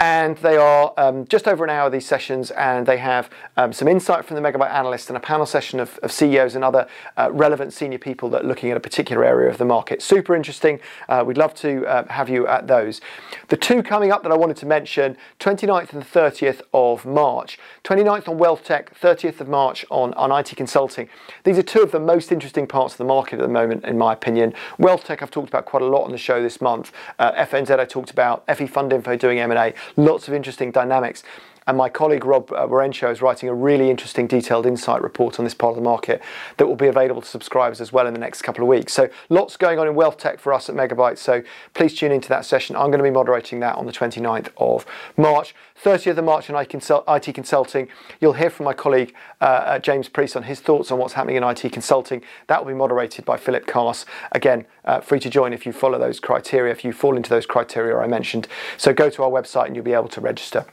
and 0.00 0.36
they 0.38 0.56
are 0.56 0.92
um, 0.96 1.26
just 1.26 1.46
over 1.46 1.62
an 1.62 1.70
hour 1.70 1.88
these 1.88 2.06
sessions 2.06 2.50
and 2.52 2.86
they 2.86 2.96
have 2.96 3.30
um, 3.56 3.72
some 3.72 3.86
insight 3.86 4.24
from 4.24 4.34
the 4.34 4.42
megabuyte 4.42 4.72
analyst 4.72 5.08
and 5.08 5.16
a 5.16 5.20
panel 5.20 5.46
session 5.46 5.78
of, 5.78 5.98
of 6.02 6.10
ceos 6.10 6.56
and 6.56 6.64
other 6.64 6.88
uh, 7.16 7.30
relevant 7.32 7.72
senior 7.72 7.98
people 7.98 8.28
that 8.28 8.44
are 8.44 8.46
looking 8.46 8.70
at 8.70 8.76
a 8.76 8.80
particular 8.80 9.24
area 9.24 9.48
of 9.48 9.58
the 9.58 9.64
market. 9.64 10.02
Super 10.02 10.34
interesting. 10.34 10.80
Uh, 11.08 11.22
we'd 11.24 11.38
love 11.38 11.54
to 11.54 11.86
uh, 11.86 12.04
have 12.08 12.28
you 12.28 12.46
at 12.46 12.66
those. 12.66 13.00
The 13.48 13.56
two 13.56 13.82
coming 13.82 14.10
up 14.10 14.22
that 14.24 14.32
i 14.32 14.36
wanted 14.36 14.56
to 14.58 14.66
mention 14.66 15.16
29th 15.38 15.92
and 15.92 16.02
30th 16.02 16.60
of 16.72 17.06
march. 17.06 17.58
29th 17.84 18.28
on 18.28 18.38
wealth 18.38 18.64
tech 18.64 18.98
30th 18.98 19.40
of 19.40 19.48
march 19.48 19.84
on, 19.90 20.12
on 20.14 20.32
it 20.32 20.54
consulting. 20.56 21.08
These 21.44 21.58
are 21.58 21.62
two 21.62 21.82
of 21.82 21.92
the 21.92 22.00
most 22.00 22.32
interesting 22.32 22.66
parts 22.66 22.94
of 22.94 22.98
the 22.98 23.04
market 23.04 23.34
at 23.34 23.42
the 23.42 23.48
moment 23.48 23.84
in 23.84 23.96
my 23.96 24.12
opinion. 24.12 24.54
Wealth 24.78 25.04
tech 25.04 25.22
i've 25.22 25.30
talked 25.30 25.48
about 25.48 25.66
quite 25.66 25.82
a 25.82 25.86
lot 25.86 26.04
on 26.04 26.10
the 26.10 26.18
show 26.18 26.42
this 26.42 26.60
month. 26.60 26.92
Uh, 27.18 27.32
fnz 27.32 27.70
i 27.78 27.84
talked 27.84 28.10
about. 28.10 28.44
Fe 28.46 28.66
fund 28.66 28.92
info 28.92 29.16
doing 29.16 29.38
m&a 29.38 29.74
lots 29.96 30.28
of 30.28 30.34
interesting 30.34 30.70
dynamics. 30.70 31.22
And 31.66 31.78
my 31.78 31.88
colleague 31.88 32.26
Rob 32.26 32.52
uh, 32.52 32.66
Warencho 32.66 33.10
is 33.10 33.22
writing 33.22 33.48
a 33.48 33.54
really 33.54 33.88
interesting 33.88 34.26
detailed 34.26 34.66
insight 34.66 35.02
report 35.02 35.38
on 35.38 35.44
this 35.44 35.54
part 35.54 35.70
of 35.70 35.76
the 35.76 35.82
market 35.82 36.20
that 36.58 36.66
will 36.66 36.76
be 36.76 36.88
available 36.88 37.22
to 37.22 37.28
subscribers 37.28 37.80
as 37.80 37.90
well 37.90 38.06
in 38.06 38.12
the 38.12 38.20
next 38.20 38.42
couple 38.42 38.62
of 38.62 38.68
weeks. 38.68 38.92
So 38.92 39.08
lots 39.30 39.56
going 39.56 39.78
on 39.78 39.86
in 39.86 39.94
wealth 39.94 40.18
tech 40.18 40.38
for 40.38 40.52
us 40.52 40.68
at 40.68 40.74
Megabuyte. 40.74 41.16
So 41.16 41.42
please 41.72 41.94
tune 41.94 42.12
into 42.12 42.28
that 42.28 42.44
session. 42.44 42.76
I'm 42.76 42.88
going 42.88 42.98
to 42.98 43.04
be 43.04 43.10
moderating 43.10 43.60
that 43.60 43.76
on 43.76 43.86
the 43.86 43.92
29th 43.92 44.50
of 44.58 44.84
March. 45.16 45.54
30th 45.82 46.18
of 46.18 46.24
March 46.24 46.50
in 46.50 46.56
IT 46.56 47.34
Consulting, 47.34 47.88
you'll 48.20 48.34
hear 48.34 48.50
from 48.50 48.64
my 48.64 48.72
colleague 48.72 49.14
uh, 49.40 49.44
uh, 49.44 49.78
James 49.78 50.08
Priest 50.08 50.36
on 50.36 50.44
his 50.44 50.60
thoughts 50.60 50.90
on 50.90 50.98
what's 50.98 51.14
happening 51.14 51.36
in 51.36 51.42
IT 51.42 51.72
Consulting. 51.72 52.22
That 52.46 52.64
will 52.64 52.72
be 52.72 52.78
moderated 52.78 53.24
by 53.24 53.38
Philip 53.38 53.66
Carse. 53.66 54.04
Again, 54.32 54.66
uh, 54.84 55.00
free 55.00 55.20
to 55.20 55.30
join 55.30 55.52
if 55.52 55.64
you 55.66 55.72
follow 55.72 55.98
those 55.98 56.20
criteria, 56.20 56.72
if 56.72 56.84
you 56.84 56.92
fall 56.92 57.16
into 57.16 57.30
those 57.30 57.46
criteria 57.46 57.96
I 57.96 58.06
mentioned. 58.06 58.48
So 58.76 58.92
go 58.92 59.08
to 59.10 59.22
our 59.24 59.30
website 59.30 59.66
and 59.66 59.74
you'll 59.74 59.84
be 59.84 59.94
able 59.94 60.08
to 60.08 60.20
register. 60.20 60.66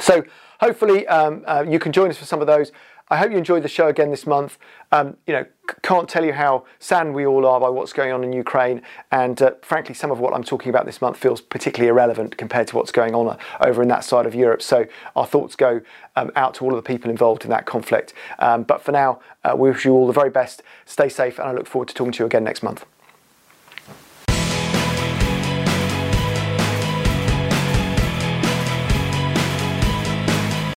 So 0.00 0.24
hopefully 0.60 1.06
um, 1.08 1.44
uh, 1.46 1.64
you 1.68 1.78
can 1.78 1.92
join 1.92 2.10
us 2.10 2.16
for 2.16 2.24
some 2.24 2.40
of 2.40 2.46
those. 2.46 2.72
I 3.08 3.18
hope 3.18 3.30
you 3.30 3.38
enjoyed 3.38 3.62
the 3.62 3.68
show 3.68 3.86
again 3.86 4.10
this 4.10 4.26
month. 4.26 4.58
Um, 4.90 5.16
you 5.28 5.32
know, 5.32 5.46
can't 5.82 6.08
tell 6.08 6.24
you 6.24 6.32
how 6.32 6.64
saddened 6.80 7.14
we 7.14 7.24
all 7.24 7.46
are 7.46 7.60
by 7.60 7.68
what's 7.68 7.92
going 7.92 8.10
on 8.10 8.24
in 8.24 8.32
Ukraine, 8.32 8.82
and 9.12 9.40
uh, 9.40 9.52
frankly, 9.62 9.94
some 9.94 10.10
of 10.10 10.18
what 10.18 10.34
I'm 10.34 10.42
talking 10.42 10.70
about 10.70 10.86
this 10.86 11.00
month 11.00 11.16
feels 11.16 11.40
particularly 11.40 11.88
irrelevant 11.88 12.36
compared 12.36 12.66
to 12.68 12.76
what's 12.76 12.90
going 12.90 13.14
on 13.14 13.28
uh, 13.28 13.36
over 13.60 13.80
in 13.80 13.86
that 13.88 14.02
side 14.02 14.26
of 14.26 14.34
Europe. 14.34 14.60
So 14.60 14.86
our 15.14 15.24
thoughts 15.24 15.54
go 15.54 15.82
um, 16.16 16.32
out 16.34 16.54
to 16.54 16.64
all 16.64 16.70
of 16.70 16.76
the 16.76 16.82
people 16.82 17.08
involved 17.08 17.44
in 17.44 17.50
that 17.50 17.64
conflict. 17.64 18.12
Um, 18.40 18.64
but 18.64 18.82
for 18.82 18.90
now, 18.90 19.20
uh, 19.44 19.54
we 19.56 19.70
wish 19.70 19.84
you 19.84 19.92
all 19.92 20.08
the 20.08 20.12
very 20.12 20.30
best. 20.30 20.64
Stay 20.84 21.08
safe, 21.08 21.38
and 21.38 21.48
I 21.48 21.52
look 21.52 21.68
forward 21.68 21.86
to 21.88 21.94
talking 21.94 22.12
to 22.12 22.18
you 22.24 22.26
again 22.26 22.42
next 22.42 22.64
month. 22.64 22.84